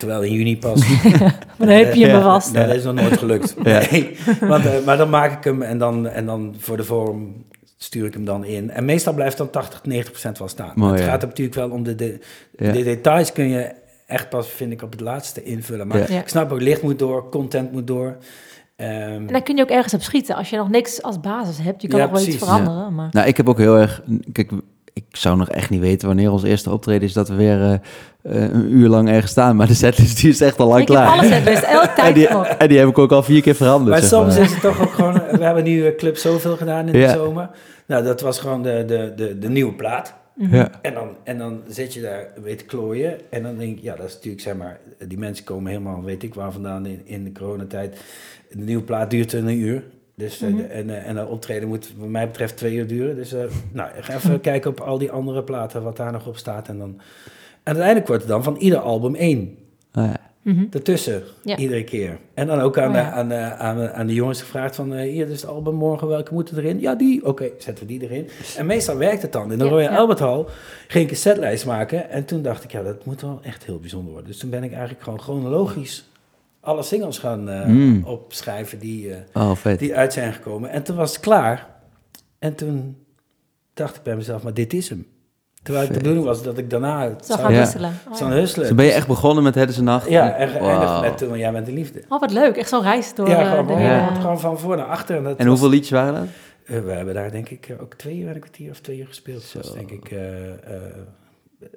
[0.00, 0.88] Terwijl in juni pas.
[1.58, 2.22] maar dan heb je hem Ja.
[2.22, 2.52] vast.
[2.52, 3.54] Nee, dat is nog nooit gelukt.
[3.62, 3.82] Ja.
[3.90, 4.16] Nee.
[4.40, 7.44] Want, eh, maar dan maak ik hem en dan, en dan voor de vorm
[7.76, 8.70] stuur ik hem dan in.
[8.70, 10.72] En meestal blijft dan 80, 90 procent wel staan.
[10.74, 11.06] Mooi, het ja.
[11.10, 12.18] gaat natuurlijk wel om de, de,
[12.56, 12.72] Ja.
[12.72, 13.70] de details kun je
[14.06, 15.86] echt pas, vind ik, op het laatste invullen.
[15.86, 18.16] Maar ik snap ook, licht moet door, content moet door.
[18.76, 20.34] Ehm, En dan kun je ook ergens op schieten.
[20.36, 22.94] Als je nog niks als basis hebt, je kan Ja, nog wel iets veranderen.
[22.94, 23.08] Maar...
[23.10, 24.02] Nou, ik heb ook heel erg...
[24.32, 24.50] Kijk,
[24.92, 27.72] ik zou nog echt niet weten wanneer ons eerste optreden is dat we weer eh,
[27.72, 27.80] eh,
[28.52, 29.56] een uur lang ergens staan.
[29.56, 31.08] Maar de setlist die is echt al lang Ik heb klaar.
[31.18, 32.46] alles setlist, elke en, tijd die, nog.
[32.46, 33.98] en die heb ik ook al vier keer veranderd.
[34.00, 34.44] maar soms maar.
[34.44, 35.12] is het toch ook gewoon...
[35.14, 37.06] We hebben nu eh, Club Zoveel gedaan in Ja.
[37.12, 37.50] de zomer.
[37.86, 40.14] Nou, dat was gewoon de, de, de, de nieuwe plaat.
[40.50, 40.70] Ja.
[40.82, 43.30] En dan, en dan zit je daar weet te klooien.
[43.30, 44.78] En dan denk ik, ja, dat is natuurlijk, zeg maar,
[45.08, 47.96] die mensen komen helemaal, weet ik waar vandaan in, in de coronatijd.
[48.50, 49.82] De nieuwe plaat duurt een uur.
[50.14, 53.16] Dus, eh, de- en, eh, en een optreden moet, wat mij betreft, twee uur duren.
[53.16, 53.40] Dus, eh,
[53.72, 56.68] nou, ga even kijken op al die andere platen, wat daar nog op staat.
[56.68, 57.00] En dan, en
[57.62, 59.56] uiteindelijk wordt het dan van ieder album één.
[59.94, 60.16] Oh, ja.
[60.42, 60.64] Mhm.
[60.70, 61.56] Ertussen, Ja.
[61.56, 62.18] iedere keer.
[62.34, 63.10] En dan ook aan, Oh, de- ja.
[63.12, 64.94] aan, de- aan, de- aan de jongens gevraagd van...
[64.94, 66.80] eh, hier, dus het album morgen, welke moeten erin?
[66.80, 67.26] Ja, die.
[67.26, 68.28] Oké, zetten we die erin.
[68.56, 69.52] En meestal werkt het dan.
[69.52, 69.96] In de Ja, Royal ja.
[69.98, 70.44] Albert Hall
[70.88, 72.10] ging ik een setlijst maken.
[72.10, 74.30] En toen dacht ik, ja, dat moet wel echt heel bijzonder worden.
[74.30, 76.09] Dus toen ben ik eigenlijk gewoon chronologisch
[76.60, 78.04] alle singles gaan eh, Mm.
[78.04, 79.78] opschrijven die, eh, Oh, vet.
[79.78, 80.70] die uit zijn gekomen.
[80.70, 81.66] En toen was het klaar.
[82.38, 82.96] En toen
[83.74, 85.06] dacht ik bij mezelf, maar dit is hem.
[85.62, 87.58] Terwijl het de bedoeling was dat ik daarna Zo zou, gaan Ja.
[87.58, 87.92] wisselen.
[88.12, 88.28] Oh, ja.
[88.30, 88.66] husselen.
[88.66, 90.08] Dus ben je echt begonnen met Het is een Nacht?
[90.08, 92.02] Ja, en geëindigd met Toen Jij bent de liefde.
[92.08, 92.56] Oh, wat leuk.
[92.56, 95.16] Echt zo'n reis door Ja, eh, gewoon, de gewoon van voor naar achter.
[95.16, 96.26] En, dat En was- hoeveel liedjes waren dat?
[96.82, 99.42] We hebben daar denk ik ook twee uur en een kwartier of twee uur gespeeld.
[99.42, 99.58] Zo.
[99.60, 100.54] Dus denk ik eh eh,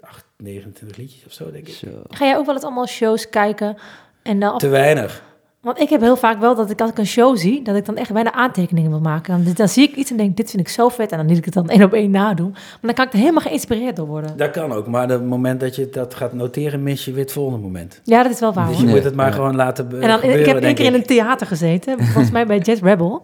[0.01, 1.73] acht, 29 liedjes of zo, denk ik.
[1.73, 1.88] Zo.
[2.09, 3.77] Ga jij ook wel eens allemaal shows kijken?
[4.24, 5.24] En dan, Te weinig.
[5.61, 7.86] want ik heb heel vaak wel dat ik als ik een show zie, dat ik
[7.86, 9.43] dan echt bijna aantekeningen wil maken.
[9.43, 11.11] Dan, dan zie ik iets en denk, dit vind ik zo vet.
[11.11, 12.51] En dan niet ik het dan één op één nadoen.
[12.51, 14.38] Maar dan kan ik er helemaal geïnspireerd door worden.
[14.38, 17.32] Dat kan ook, maar het moment dat je dat gaat noteren, mis je weer het
[17.32, 18.01] volgende moment.
[18.03, 18.67] Ja, dat is wel waar.
[18.67, 20.86] Dus je Nee, moet het maar gewoon laten En dan, gebeuren, ik heb één keer
[20.86, 23.24] in een theater gezeten, volgens mij bij Jazz Rebel.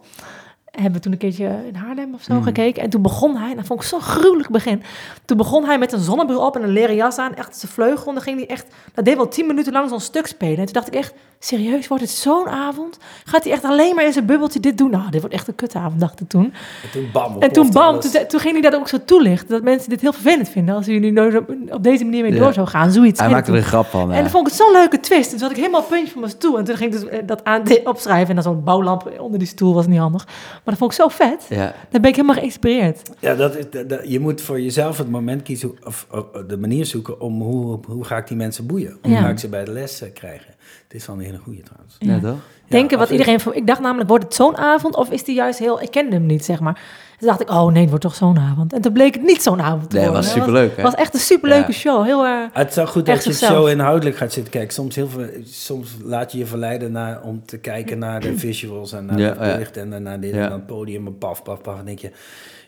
[0.70, 2.42] Hebben we toen een keertje in Haarlem of zo Mhm.
[2.42, 2.82] gekeken.
[2.82, 4.82] En toen begon hij, en dat vond ik zo'n gruwelijk begin.
[5.24, 8.06] Toen begon hij met een zonnebril op en een leren jas aan, echt zijn vleugel.
[8.06, 10.58] En dan ging hij echt, dat deed wel tien minuten lang zo'n stuk spelen.
[10.58, 11.14] En toen dacht ik echt,
[11.44, 12.98] serieus, wordt het zo'n avond?
[13.24, 14.90] Gaat hij echt alleen maar in zijn bubbeltje dit doen?
[14.90, 16.44] Nou, dit wordt echt een kutavond, dacht ik toen.
[16.82, 17.36] En toen bam.
[17.42, 19.48] En toen bam, toen, toen ging hij dat ook zo toelichten.
[19.48, 22.38] Dat mensen dit heel vervelend vinden als jullie nou zo op deze manier mee Ja.
[22.38, 22.90] door zou gaan.
[22.92, 23.18] Zoiets.
[23.18, 24.12] Hij En maakte er toen- een grap van.
[24.12, 25.30] en dan vond ik het zo'n leuke twist.
[25.30, 26.58] Dus had ik helemaal puntje van mijn stoel.
[26.58, 28.28] En toen ging ik dus eh, dat aan opschrijven.
[28.28, 30.24] En dan zo'n bouwlamp onder die stoel was niet handig.
[30.26, 31.46] Maar dat vond ik zo vet.
[31.48, 31.74] Ja.
[31.90, 33.10] Dan ben ik helemaal geïnspireerd.
[33.18, 36.56] Ja, dat is, dat- dat- je moet voor jezelf het moment kiezen, of, of de
[36.58, 38.98] manier zoeken om hoe, hoe ga ik die mensen boeien?
[39.02, 39.20] Hoe Ja.
[39.20, 40.54] ga ik ze bij de les krijgen?
[40.84, 41.96] Het is wel een hele goede trouwens.
[41.98, 42.20] Ja, Ja.
[42.20, 42.38] toch?
[42.68, 43.40] Denken wat iedereen...
[43.40, 44.96] voor- Ik dacht namelijk, wordt het zo'n avond?
[44.96, 45.82] Of is die juist heel...
[45.82, 46.74] Ik kende hem niet, zeg maar.
[47.18, 48.72] Toen dacht ik, oh nee, het wordt toch zo'n avond.
[48.72, 50.30] En toen bleek het niet zo'n avond te Nee, het worden.
[50.30, 50.70] was superleuk?
[50.76, 51.78] Het was echt een superleuke Ja.
[51.78, 52.04] show.
[52.04, 54.72] Heel eh, Het is wel goed Echt dat je zo inhoudelijk gaat zitten kijken.
[54.72, 58.92] Soms, heel veel, soms laat je je verleiden naar, om te kijken naar de visuals
[58.92, 59.52] en naar Ja, het ja.
[59.52, 60.42] belicht en dan naar dit Ja.
[60.42, 61.78] en dan het podium en paf, paf, paf.
[61.78, 62.10] En denk je,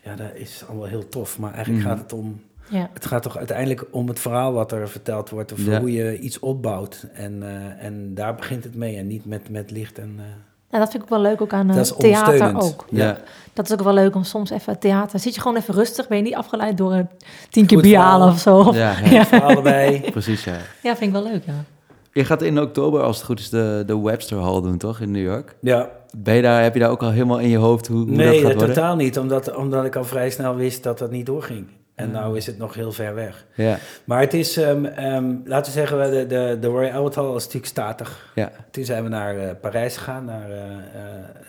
[0.04, 1.38] ja, dat is allemaal heel tof.
[1.38, 1.92] Maar eigenlijk Mhm.
[1.94, 2.40] gaat het om,
[2.72, 2.88] ja.
[2.94, 5.52] het gaat toch uiteindelijk om het verhaal wat er verteld wordt.
[5.52, 5.80] Of Ja.
[5.80, 7.06] hoe je iets opbouwt.
[7.14, 10.14] En, eh, en daar begint het mee en niet met, met licht en...
[10.18, 10.24] eh,
[10.70, 12.84] En dat vind ik ook wel leuk ook aan eh, dat is theater ook.
[12.90, 13.18] Ja.
[13.52, 15.18] Dat is ook wel leuk om soms even theater...
[15.18, 16.08] Zit je gewoon even rustig.
[16.08, 17.08] Ben je niet afgeleid door een
[17.50, 18.72] tien keer bialen of zo.
[18.74, 19.26] Ja, ja.
[19.30, 20.10] Ja.
[20.10, 20.56] Precies, ja.
[20.82, 21.64] ja, vind ik wel leuk, ja.
[22.12, 25.00] Je gaat in oktober, als het goed is, de, de Webster Hall doen, toch?
[25.00, 25.56] In New York.
[25.60, 28.06] Ja, Ben je daar, heb je daar ook al helemaal in je hoofd hoe, hoe
[28.06, 28.74] dat nee, gaat worden?
[28.74, 29.18] totaal niet.
[29.18, 31.66] Omdat, omdat ik al vrij snel wist dat dat niet doorging.
[32.02, 33.44] En nou is het nog heel ver weg.
[33.54, 37.14] Ja, Maar het is, ehm, ehm, laten we zeggen, we- de, de, de Royal Albert
[37.14, 38.30] Hall is natuurlijk statig.
[38.34, 38.50] ja.
[38.70, 40.60] Toen zijn we naar eh, Parijs gegaan, naar eh,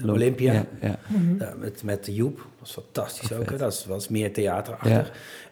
[0.01, 0.53] eh, Olympia.
[0.53, 0.95] Ja, ja.
[1.07, 1.59] Mhm.
[1.59, 2.35] Met, met Joep.
[2.37, 3.49] Dat was fantastisch Oh, ook.
[3.49, 3.57] Hè?
[3.57, 4.91] Dat was, meer theaterachtig.
[4.91, 5.03] Ja.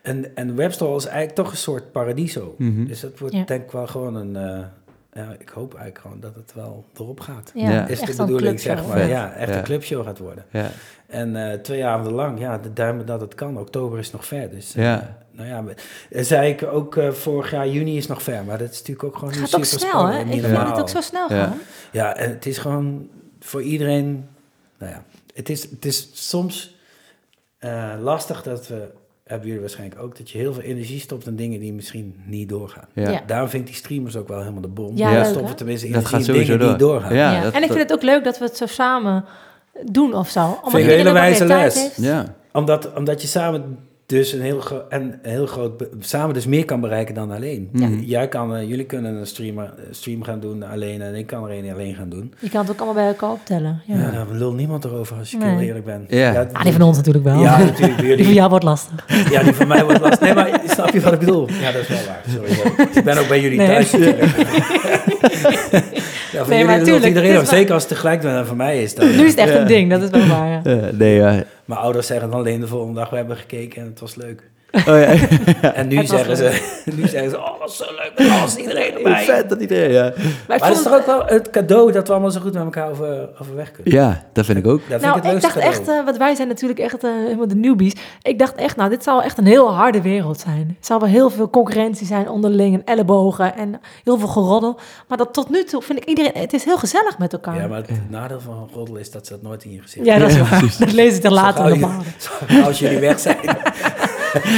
[0.01, 2.55] En, en Webstore is eigenlijk toch een soort paradiso.
[2.57, 2.85] Mhm.
[2.85, 3.43] Dus dat wordt Ja.
[3.43, 4.35] denk ik wel gewoon een...
[4.35, 4.65] eh,
[5.13, 7.51] ja, ik hoop eigenlijk gewoon dat het wel erop gaat.
[7.53, 7.87] Ja, Ja.
[7.87, 8.97] Is echt de bedoeling, zeg maar.
[8.97, 9.09] Vet.
[9.09, 9.57] Ja, echt Ja.
[9.57, 10.45] een clubshow gaat worden.
[10.51, 10.69] ja.
[11.07, 13.57] En eh, twee avonden lang, ja, de duimen dat het kan.
[13.59, 14.75] Oktober is nog ver, dus...
[14.75, 15.17] eh, Ja.
[15.31, 15.63] nou ja,
[16.09, 18.43] eh, zei ik ook eh, vorig jaar, juni is nog ver.
[18.43, 20.19] Maar dat is natuurlijk ook gewoon Het nu gaat ook super snel, hè?
[20.19, 21.43] Ik vind het ook zo snel Ja.
[21.45, 21.57] gaan.
[21.91, 23.09] Ja, en het is gewoon
[23.39, 24.27] voor iedereen.
[24.77, 25.03] Nou ja,
[25.33, 26.75] het is, het is soms
[27.57, 28.91] eh, lastig dat we.
[29.31, 32.49] Hebben jullie waarschijnlijk ook dat je heel veel energie stopt in dingen die misschien niet
[32.49, 32.85] doorgaan.
[32.93, 33.09] Ja.
[33.09, 33.21] Ja.
[33.27, 34.97] Daarom vind ik die streamers ook wel helemaal de bom.
[34.97, 36.67] Ja, stoppen tenminste Dat energie gaat in dingen door.
[36.69, 37.15] die doorgaan.
[37.15, 39.25] Ja, Ja, dat- en ik vind het ook leuk dat we het zo samen
[39.85, 40.59] doen of zo.
[40.63, 41.81] Omdat ik een hele wijze les.
[41.81, 41.95] heeft.
[41.97, 43.77] Ja, Omdat, omdat je samen
[44.11, 47.69] dus een heel, en een heel groot samen dus meer kan bereiken dan alleen.
[47.73, 47.87] Ja.
[48.01, 51.49] Jij kan, eh, jullie kunnen een streamer, eh, stream gaan doen alleen en ik kan
[51.49, 52.33] er een alleen gaan doen.
[52.39, 53.81] Je kan het ook allemaal bij elkaar optellen.
[53.85, 53.97] Ja.
[53.97, 55.49] Ja, daar lul niemand erover als ik Nee.
[55.49, 56.05] heel eerlijk ben.
[56.07, 56.47] Ja.
[56.51, 57.39] Ah, die van ons natuurlijk wel.
[57.41, 57.79] Ja, natuurlijk.
[58.01, 58.33] Die van jullie.
[58.33, 59.05] jou wordt lastig.
[59.31, 60.19] Ja, die van mij wordt lastig.
[60.19, 61.47] Nee, maar snap je wat ik bedoel?
[61.49, 62.21] Ja, dat is wel waar.
[62.29, 62.51] Sorry.
[62.53, 62.89] sorry.
[62.93, 63.67] Ik ben ook bij jullie Nee.
[63.67, 63.91] thuis.
[66.41, 68.95] Ja, voor Nee, maar iedereen Zeker als het tegelijk van mij is.
[68.95, 70.49] Dan, Nu is het echt een ding, dat is wel waar.
[70.49, 70.61] Ja.
[70.63, 71.43] Eh, nee, ja.
[71.65, 74.50] Mijn ouders zeggen dan alleen de volgende dag, we hebben gekeken en het was leuk.
[74.71, 75.05] Oh ja,
[75.73, 76.61] En nu zeggen, ze,
[76.95, 79.23] nu zeggen ze, oh, wat zo leuk, alles, iedereen Hoe erbij.
[79.23, 80.01] vet dat iedereen, ja.
[80.47, 82.63] Maar Maar het is toch ook wel het cadeau dat we allemaal zo goed met
[82.63, 83.93] elkaar over, overweg kunnen.
[83.93, 84.79] Ja, dat vind ik ook.
[84.79, 85.73] Dat vind nou, ik het ik dacht cadeau.
[85.75, 87.93] echt, want wij zijn natuurlijk echt eh, helemaal de newbies.
[88.21, 90.73] Ik dacht echt, nou, dit zal echt een heel harde wereld zijn.
[90.77, 94.79] Het zal wel heel veel concurrentie zijn onderling en ellebogen en heel veel geroddel.
[95.07, 97.55] Maar dat tot nu toe vind ik iedereen, het is heel gezellig met elkaar.
[97.55, 100.17] Ja, maar het nadeel van roddel is dat ze dat nooit in je gezicht Ja,
[100.17, 100.47] dat is waar.
[100.59, 100.77] precies.
[100.77, 103.37] Dat lees ik dan later je- Als jullie weg zijn.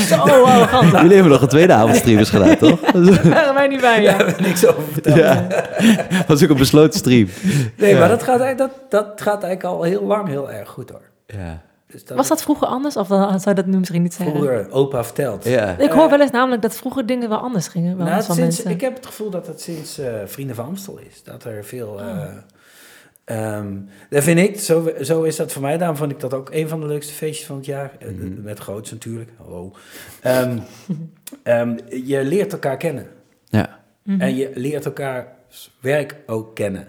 [0.08, 0.92] Zo arrogant.
[1.02, 2.80] Jullie hebben nog een tweede avondstreamers gedaan, toch?
[2.92, 4.18] Daar waren wij niet bij, ja.
[4.18, 5.16] Daar heb ik niks over verteld.
[5.18, 5.48] Ja.
[6.28, 7.28] was ook een besloten stream.
[7.78, 8.00] Nee, Ja.
[8.00, 11.10] maar dat gaat, eigenlijk, dat, dat gaat eigenlijk al heel lang heel erg goed hoor.
[11.26, 11.62] Ja.
[11.92, 12.98] Dus Was dat vroeger anders?
[12.98, 14.36] Of dan zou je dat nu misschien niet zeggen?
[14.36, 15.44] vroeger opa verteld?
[15.44, 15.76] Ja.
[15.78, 17.98] Ik hoor wel eens namelijk dat vroeger dingen wel anders gingen.
[17.98, 21.24] Wel Nou, sinds, ik heb het gevoel dat het sinds eh, Vrienden van Amstel is.
[21.24, 21.88] Dat er veel...
[21.88, 22.02] Oh.
[22.02, 22.28] eh
[23.26, 23.78] ehm,
[24.10, 25.78] dat vind ik, zo, zo is dat voor mij.
[25.78, 27.92] Daarom vond ik dat ook een van de leukste feestjes van het jaar.
[28.00, 28.42] Eh, Mhm.
[28.42, 29.30] Met groots natuurlijk.
[29.38, 29.72] Hallo.
[30.22, 30.58] Ehm,
[31.44, 33.08] ehm, je leert elkaar kennen.
[33.46, 33.80] Ja.
[34.04, 34.22] Mhm.
[34.22, 35.36] En je leert elkaar
[35.80, 36.88] werk ook kennen.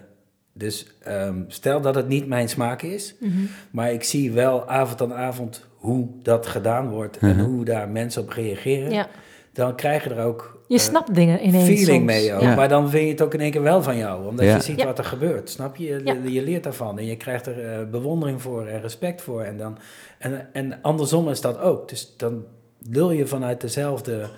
[0.52, 3.30] Dus ehm, stel dat het niet mijn smaak is, Mhm.
[3.70, 8.22] maar ik zie wel avond aan avond hoe dat gedaan wordt en hoe daar mensen
[8.22, 9.08] op reageren, Ja.
[9.52, 12.04] dan krijg je er ook Je eh, snapt dingen ineens feeling soms.
[12.04, 12.40] mee ook.
[12.40, 12.54] Ja.
[12.54, 14.54] Maar dan vind je het ook in één keer wel van jou, omdat Ja.
[14.54, 14.84] je ziet Ja.
[14.86, 15.50] wat er gebeurt.
[15.50, 15.84] Snap je?
[15.84, 16.16] Je, Ja.
[16.24, 19.42] je leert daarvan en je krijgt er eh, bewondering voor en respect voor.
[19.42, 19.78] En, dan,
[20.18, 21.88] en, en andersom is dat ook.
[21.88, 22.44] Dus dan
[22.90, 24.28] lul je vanuit dezelfde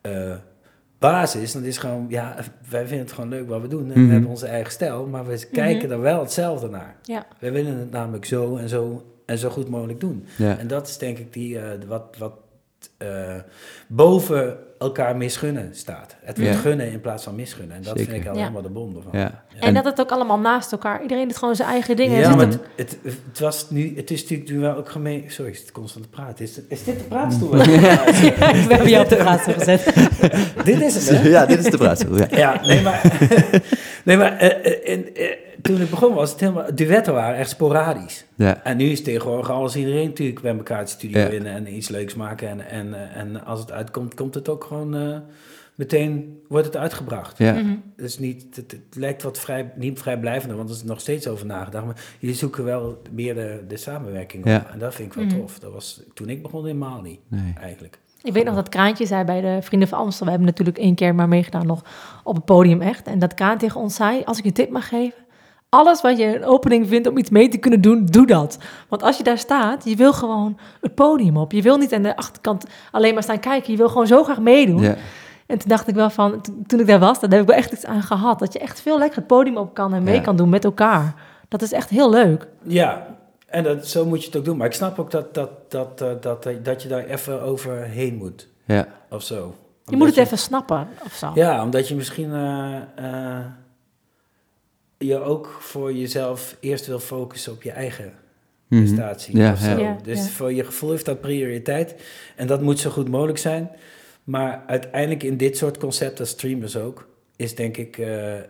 [0.00, 0.34] eh,
[0.98, 1.52] basis.
[1.52, 2.36] Dan is gewoon, ja,
[2.70, 3.92] wij vinden het gewoon leuk wat we doen.
[3.92, 4.06] En Mhm.
[4.06, 6.96] we hebben onze eigen stijl, maar we kijken er wel hetzelfde naar.
[7.02, 7.26] Ja.
[7.38, 10.26] Wij willen het namelijk zo en zo en zo goed mogelijk doen.
[10.36, 10.58] Ja.
[10.58, 12.32] En dat is denk ik die, eh, wat, wat
[12.98, 13.34] eh,
[13.88, 16.16] boven elkaar misgunnen staat.
[16.22, 16.58] Het wordt Ja.
[16.58, 17.76] gunnen in plaats van misgunnen.
[17.76, 18.12] En dat Zeker.
[18.12, 18.40] vind ik al Ja.
[18.40, 19.20] helemaal de bom ervan.
[19.20, 19.44] Ja.
[19.60, 21.02] En, dat het ook allemaal naast elkaar.
[21.02, 22.18] Iedereen doet gewoon zijn eigen dingen.
[22.20, 22.46] Ja, maar
[22.76, 25.24] het- het, was nu, het is natuurlijk nu wel ook gemeen.
[25.28, 26.44] Sorry, ik zit constant te praten.
[26.44, 27.56] Is, is dit de praatstoel?
[27.58, 29.84] ja, we hebben jou op de praat gezet.
[30.64, 31.28] dit is het, hè?
[31.28, 32.16] Ja, dit is de praatstoel.
[32.18, 32.26] Ja.
[32.30, 33.18] Ja, nee, maar,
[34.04, 35.30] nee, maar eh, eh, in, eh,
[35.64, 38.24] toen ik begon was het helemaal, duetten waren echt sporadisch.
[38.34, 38.62] Ja.
[38.64, 41.26] En nu is tegenwoordig alles iedereen natuurlijk bij elkaar het studio Ja.
[41.28, 42.48] in en iets leuks maken.
[42.48, 45.16] En, en, eh, en als het uitkomt, komt het ook gewoon eh,
[45.74, 47.38] meteen, wordt het uitgebracht.
[47.38, 47.62] Ja.
[47.96, 51.46] Dus niet, het, het lijkt wat vrij, niet vrijblijvender, want er is nog steeds over
[51.46, 51.84] nagedacht.
[51.84, 54.48] Maar jullie zoeken wel meer de, de samenwerking op.
[54.48, 54.66] Ja.
[54.72, 55.36] En dat vind ik wel Mhm.
[55.38, 55.58] tof.
[55.58, 57.54] Dat was toen ik begon helemaal niet, Nee.
[57.60, 57.98] eigenlijk.
[58.22, 60.24] Ik weet nog dat Kraantje zei bij de Vrienden van Amstel.
[60.24, 61.84] We hebben natuurlijk één keer maar meegedaan nog
[62.24, 63.06] op het podium echt.
[63.06, 65.23] En dat Kraan tegen ons zei, als ik je een tip mag geven.
[65.74, 68.58] Alles wat je een opening vindt om iets mee te kunnen doen, doe dat.
[68.88, 71.52] Want als je daar staat, je wil gewoon het podium op.
[71.52, 73.70] Je wil niet aan de achterkant alleen maar staan kijken.
[73.72, 74.82] Je wil gewoon zo graag meedoen.
[74.82, 74.94] Ja.
[75.46, 77.56] En toen dacht ik wel van, to- toen ik daar was, daar heb ik wel
[77.56, 78.38] echt iets aan gehad.
[78.38, 80.20] Dat je echt veel lekker het podium op kan en mee Ja.
[80.20, 81.14] kan doen met elkaar.
[81.48, 82.46] Dat is echt heel leuk.
[82.62, 83.06] Ja,
[83.46, 84.56] en dat, zo moet je het ook doen.
[84.56, 88.14] Maar ik snap ook dat, dat, dat, eh, dat, eh, dat je daar even overheen
[88.16, 88.48] moet.
[88.64, 88.86] Ja.
[89.10, 89.34] Of zo.
[89.34, 89.40] Je
[89.92, 91.30] Omdat moet het even snappen of zo.
[91.34, 93.44] Ja, omdat je misschien eh, eh,
[94.98, 98.12] je ook voor jezelf eerst wil focussen op je eigen
[98.68, 98.82] Mhm.
[98.84, 99.36] prestatie.
[99.36, 99.54] Ja.
[99.78, 100.24] Ja, dus ja.
[100.28, 101.94] voor je gevoel heeft dat prioriteit.
[102.36, 103.70] En dat moet zo goed mogelijk zijn.
[104.24, 108.44] Maar uiteindelijk in dit soort concepten, streamers ook, is denk ik eh, eh,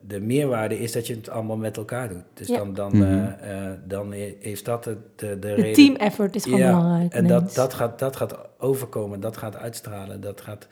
[0.00, 2.22] de meerwaarde is dat je het allemaal met elkaar doet.
[2.34, 2.56] Dus Ja.
[2.56, 3.02] dan, dan, Mhm.
[3.02, 5.72] eh, eh, dan heeft dat de, de, de De reden.
[5.72, 7.12] team effort is gewoon Ja, belangrijk.
[7.12, 10.20] En dat, dat, gaat, dat gaat overkomen, dat gaat uitstralen.
[10.20, 10.66] Dat gaat,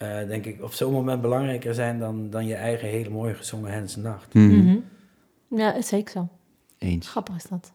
[0.00, 3.72] eh, denk ik, op zo'n moment belangrijker zijn dan, dan je eigen hele mooi gezongen
[3.72, 4.34] Hense Nacht.
[4.34, 4.76] Mhm.
[5.48, 6.28] Ja, is zeker zo.
[6.78, 7.08] Eens.
[7.08, 7.72] Grappig is dat.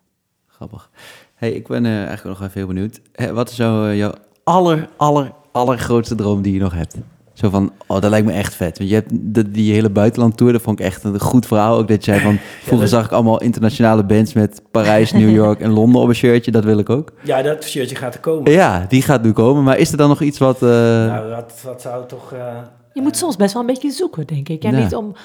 [0.48, 0.90] Grappig.
[1.36, 3.02] hey, ik ben eh, eigenlijk nog even heel benieuwd.
[3.12, 4.14] Hè, wat is zo, eh, jouw
[4.44, 6.98] aller, aller, allergrootste droom die je nog hebt?
[7.36, 8.78] Zo van, oh, dat lijkt me echt vet.
[8.78, 11.78] Want je hebt de, die hele buitenlandtour, dat vond ik echt een goed verhaal.
[11.78, 15.60] Ook dat zei van, vroeger dat- zag ik allemaal internationale bands met Parijs, New York
[15.60, 16.52] en Londen op een shirtje.
[16.52, 17.12] Dat wil ik ook.
[17.24, 18.52] Ja, dat shirtje gaat er komen.
[18.52, 19.64] Ja, die gaat nu komen.
[19.64, 20.56] Maar is er dan nog iets wat...
[20.64, 22.32] eh, Nou, wat, wat zou toch...
[22.34, 22.58] eh,
[22.94, 24.64] Je moet soms best wel een beetje zoeken, denk ik.
[24.64, 24.78] Ja, Ja.
[24.84, 25.16] niet om...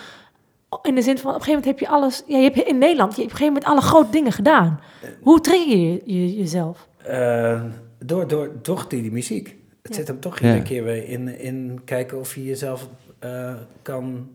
[0.82, 2.22] In de zin van, op een gegeven moment heb je alles...
[2.26, 4.80] Ja, je hebt in Nederland, je hebt op een gegeven moment alle grote dingen gedaan.
[5.22, 6.88] Hoe trigger je, je jezelf?
[7.06, 7.60] Eh,
[8.04, 9.56] door, door, toch die, die muziek.
[9.82, 9.98] Het Ja.
[9.98, 10.46] zit hem toch Ja.
[10.46, 14.30] iedere keer weer in, in kijken of je jezelf eh, kan,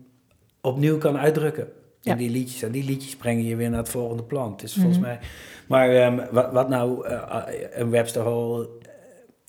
[0.60, 1.64] opnieuw kan uitdrukken.
[2.02, 2.14] In Ja.
[2.14, 2.62] die liedjes.
[2.62, 4.52] En die liedjes brengen je weer naar het volgende plan.
[4.52, 5.06] Het is volgens Mhm.
[5.06, 5.18] mij...
[5.68, 8.60] Maar ehm, wat, wat nou eh, een Webster Hall...
[8.60, 8.66] eh,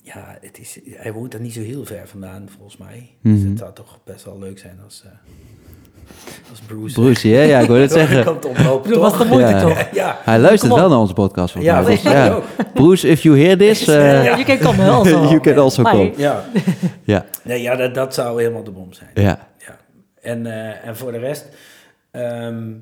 [0.02, 3.10] ja, het is, hij woont er niet zo heel ver vandaan, volgens mij.
[3.22, 3.48] Dus Mhm.
[3.48, 5.04] het zou toch best wel leuk zijn als,
[6.26, 7.00] eh, als Bruce...
[7.00, 8.24] Bruce, ja, ja, ik wil het zeggen.
[8.24, 8.44] Dat
[8.84, 9.18] was toch?
[9.18, 9.60] de moeite Ja.
[9.60, 9.88] toch?
[9.92, 11.52] Ja, Hij luistert wel naar onze podcast.
[11.52, 11.90] volgens ja, mij.
[11.90, 12.38] Dus, ja.
[12.74, 13.86] Bruce, if you hear this...
[13.88, 15.22] eh, You can come also.
[15.32, 16.12] you can also come.
[16.16, 16.44] Ja,
[17.04, 19.10] Ja, nee, ja dat, dat zou helemaal de bom zijn.
[19.14, 19.46] ja.
[19.58, 19.76] Ja.
[20.20, 21.46] En, eh, en voor de rest
[22.10, 22.72] ehm,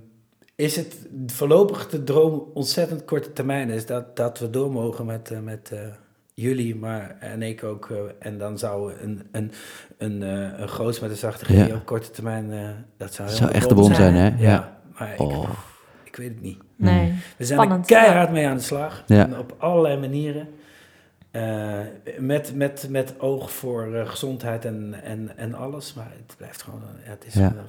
[0.56, 0.96] is het
[1.26, 5.70] voorlopig de droom ontzettend korte termijn is dat, dat we door mogen met, eh, met
[5.72, 5.78] eh,
[6.40, 7.90] jullie, maar en ik ook.
[7.90, 9.52] eh, en dan zou een, een,
[9.98, 11.74] een, eh, een groots met een zachte G Ja.
[11.74, 14.26] op korte termijn, eh, dat zou, zou echt de bom zijn, hè?
[14.26, 14.78] Ja, Ja.
[14.98, 15.50] maar ik, Oh.
[16.04, 16.58] ik weet het niet.
[16.76, 17.12] Nee.
[17.36, 19.02] We zijn Spannend, er keihard mee aan de slag.
[19.06, 19.24] Ja.
[19.26, 20.48] En op allerlei manieren.
[21.30, 21.80] Eh,
[22.18, 25.94] met, met, met oog voor eh, gezondheid en, en, en alles.
[25.94, 26.82] Maar het blijft gewoon...
[27.04, 27.48] Ja, het is Ja.
[27.48, 27.64] gewoon-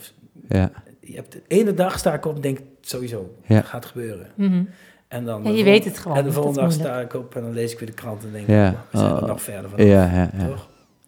[0.47, 0.71] ja.
[1.01, 3.55] je hebt, de ene dag sta ik op en denk sowieso, Ja.
[3.55, 4.27] dat gaat gebeuren.
[4.35, 4.63] Mhm.
[5.07, 7.41] En dan Ja, je weet het gewoon, En de volgende dag sta ik op en
[7.41, 8.69] dan lees ik weer de krant en denk Ja.
[8.69, 9.27] ik, we zijn er Oh.
[9.27, 9.85] nog verder van.
[9.85, 10.47] Ja, ja, ja.
[10.47, 10.67] Toch?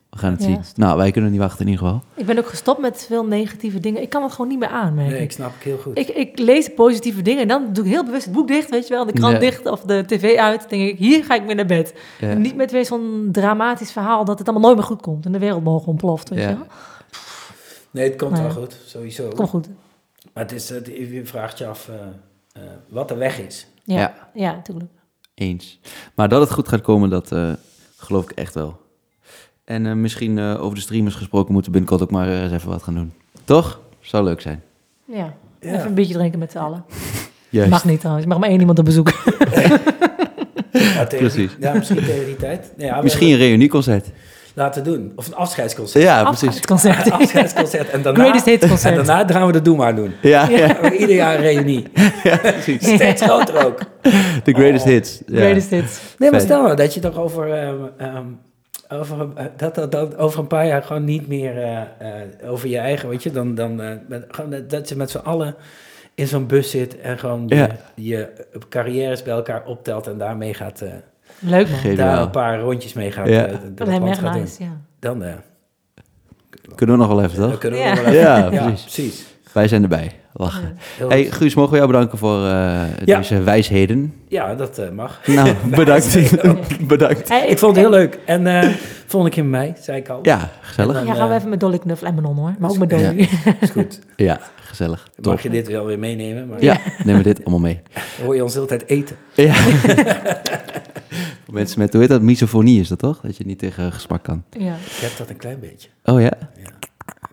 [0.09, 0.63] We gaan het Ja, zien.
[0.63, 0.77] stop.
[0.77, 2.03] Nou, wij kunnen niet wachten in ieder geval.
[2.13, 4.01] Ik ben ook gestopt met veel negatieve dingen.
[4.01, 5.21] Ik kan het gewoon niet meer aan, Nee, ik.
[5.21, 5.97] ik snap het heel goed.
[5.97, 8.87] Ik, ik lees positieve dingen en dan doe ik heel bewust het boek dicht, weet
[8.87, 9.05] je wel.
[9.05, 9.39] De krant Ja.
[9.39, 10.59] dicht of de tv uit.
[10.59, 11.93] Dan denk ik, hier ga ik weer naar bed.
[12.19, 12.33] Ja.
[12.33, 15.25] Niet met weer zo'n dramatisch verhaal dat het allemaal nooit meer goed komt.
[15.25, 16.49] En de wereld morgen ontploft, weet Ja.
[16.49, 16.67] je wel.
[17.91, 18.41] nee, het komt Nee.
[18.41, 19.29] wel goed, sowieso.
[19.29, 19.67] Kom goed.
[20.33, 21.95] Maar het is, het, je vraagt je af eh,
[22.63, 23.67] eh, wat de weg is.
[23.93, 24.13] Ja, Ja.
[24.33, 24.51] ja.
[24.51, 24.89] natuurlijk.
[25.33, 25.79] Eens.
[26.15, 27.51] Maar dat het goed gaat komen, dat eh,
[27.97, 28.77] geloof ik echt wel.
[29.65, 32.51] En eh, misschien eh, over de streamers gesproken moeten we binnenkort ook maar eh, eens
[32.51, 33.13] even wat gaan doen.
[33.43, 33.79] Toch?
[33.99, 34.63] Zou leuk zijn.
[35.05, 35.33] Ja.
[35.59, 35.73] Ja.
[35.73, 36.85] Even een beetje drinken met z'n allen.
[37.49, 37.69] Juist.
[37.69, 38.27] Mag niet trouwens.
[38.27, 39.11] Mag maar één iemand op bezoek.
[40.71, 41.51] Ja, tegen Precies.
[41.59, 42.73] ja, misschien tegen die tijd.
[42.77, 44.07] Nee, ja, Misschien een reunieconcert.
[44.59, 45.11] Laten doen.
[45.15, 46.03] Of een afscheidsconcert.
[46.03, 46.55] Ja, precies.
[46.55, 47.11] Het concert.
[47.11, 47.89] afscheidsconcert.
[47.89, 48.97] En daarna, Greatest Hits concert.
[48.97, 50.13] En daarna gaan we de Doe maar doen.
[50.21, 50.91] Ja, ja.
[50.91, 51.87] Ieder jaar een reunie.
[52.79, 53.79] Steeds groter ook.
[54.43, 55.21] The greatest hits.
[55.27, 55.37] Ja.
[55.39, 55.99] Greatest hits.
[56.17, 58.23] Nee, maar stel nou dat je toch over, ehm, ehm,
[58.89, 62.69] over, eh, dat, dat, dat over een paar jaar gewoon niet meer eh, eh, over
[62.69, 65.55] je eigen, weet je, dan, dan eh, met- gewoon dat- dat je met z'n allen
[66.15, 67.69] in zo'n bus zit en gewoon je, Ja.
[67.95, 68.29] je
[68.69, 70.89] carrières bij elkaar optelt en daarmee gaat, eh,
[71.39, 71.95] Leuk man.
[71.95, 73.27] Daar een paar rondjes mee gaat.
[73.27, 73.47] Ja.
[73.75, 74.69] Dat lijkt me echt nice, ja.
[74.99, 75.33] Dan, eh,
[76.75, 77.59] Kunnen we nog wel even, dan toch?
[77.59, 77.93] kunnen we Ja.
[77.93, 79.25] nog wel even- Ja, ja, precies.
[79.53, 80.18] Wij zijn erbij.
[80.33, 80.77] Lachen.
[81.07, 81.25] Hey.
[81.31, 83.17] Guus, mogen we jou bedanken voor eh, Ja.
[83.17, 84.13] deze wijsheden?
[84.27, 85.19] Ja, dat eh, mag.
[85.27, 86.35] Nou, bedankt.
[86.87, 87.29] bedankt.
[87.29, 88.19] Hey, Ik vond het heel leuk.
[88.25, 88.69] En eh
[89.05, 90.19] volgende keer met mij, zei ik al.
[90.21, 90.95] Ja, gezellig.
[90.95, 92.53] En Ja, dan, gaan we even met Dolly knuffelen en Manon hoor.
[92.59, 92.97] Maar ook met Ja.
[92.97, 93.29] Dolly.
[93.59, 93.99] Is goed.
[94.15, 95.03] Ja, gezellig.
[95.15, 95.51] Dan mag Top.
[95.51, 97.81] je dit wel weer meenemen, maar Ja, nemen we dit allemaal mee.
[97.93, 99.15] dan hoor je ons de hele tijd eten.
[99.33, 99.53] Ja.
[101.45, 103.19] Voor mensen met, hoe heet dat, misofonie is dat toch?
[103.21, 104.43] Dat je niet tegen gesmak kan.
[104.49, 104.73] Ja.
[104.73, 105.89] Ik heb dat een klein beetje.
[106.03, 106.31] Oh ja?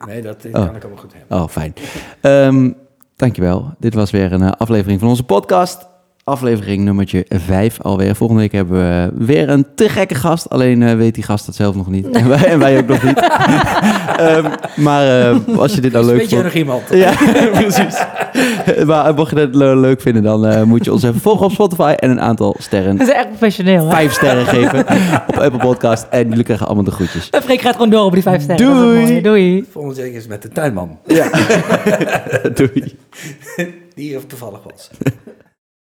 [0.07, 0.53] Nee, dat Oh.
[0.53, 1.39] kan ik allemaal goed hebben.
[1.39, 1.75] Oh, fijn.
[2.21, 2.71] Ehm,
[3.17, 3.75] dankjewel.
[3.79, 5.89] Dit was weer een eh, aflevering van onze podcast.
[6.37, 8.15] Aflevering nummertje 5 alweer.
[8.15, 10.49] Volgende week hebben we weer een te gekke gast.
[10.51, 12.11] Alleen eh, weet die gast dat zelf nog niet.
[12.11, 13.19] En, wij, en wij ook nog niet.
[14.17, 16.43] Ehm, maar eh, als je dit nou leuk Weet je vond...
[16.45, 16.83] nog iemand?
[16.91, 17.13] Ja,
[17.61, 18.05] precies.
[18.87, 21.53] maar mocht je het le- leuk vinden, dan eh, moet je ons even volgen op
[21.53, 23.91] Spotify en een aantal sterren, Dat is echt professioneel hè.
[23.91, 24.81] vijf sterren geven
[25.27, 26.07] op Apple Podcast.
[26.11, 27.31] En jullie krijgen allemaal de groetjes.
[27.31, 28.67] En Freek gaat gewoon door op die vijf sterren.
[28.67, 29.21] Dat Doei.
[29.21, 29.65] Doei.
[29.71, 30.99] Volgende week is met de tuinman.
[31.07, 31.29] Ja.
[32.55, 32.97] Doei.
[33.95, 34.91] Die er toevallig was.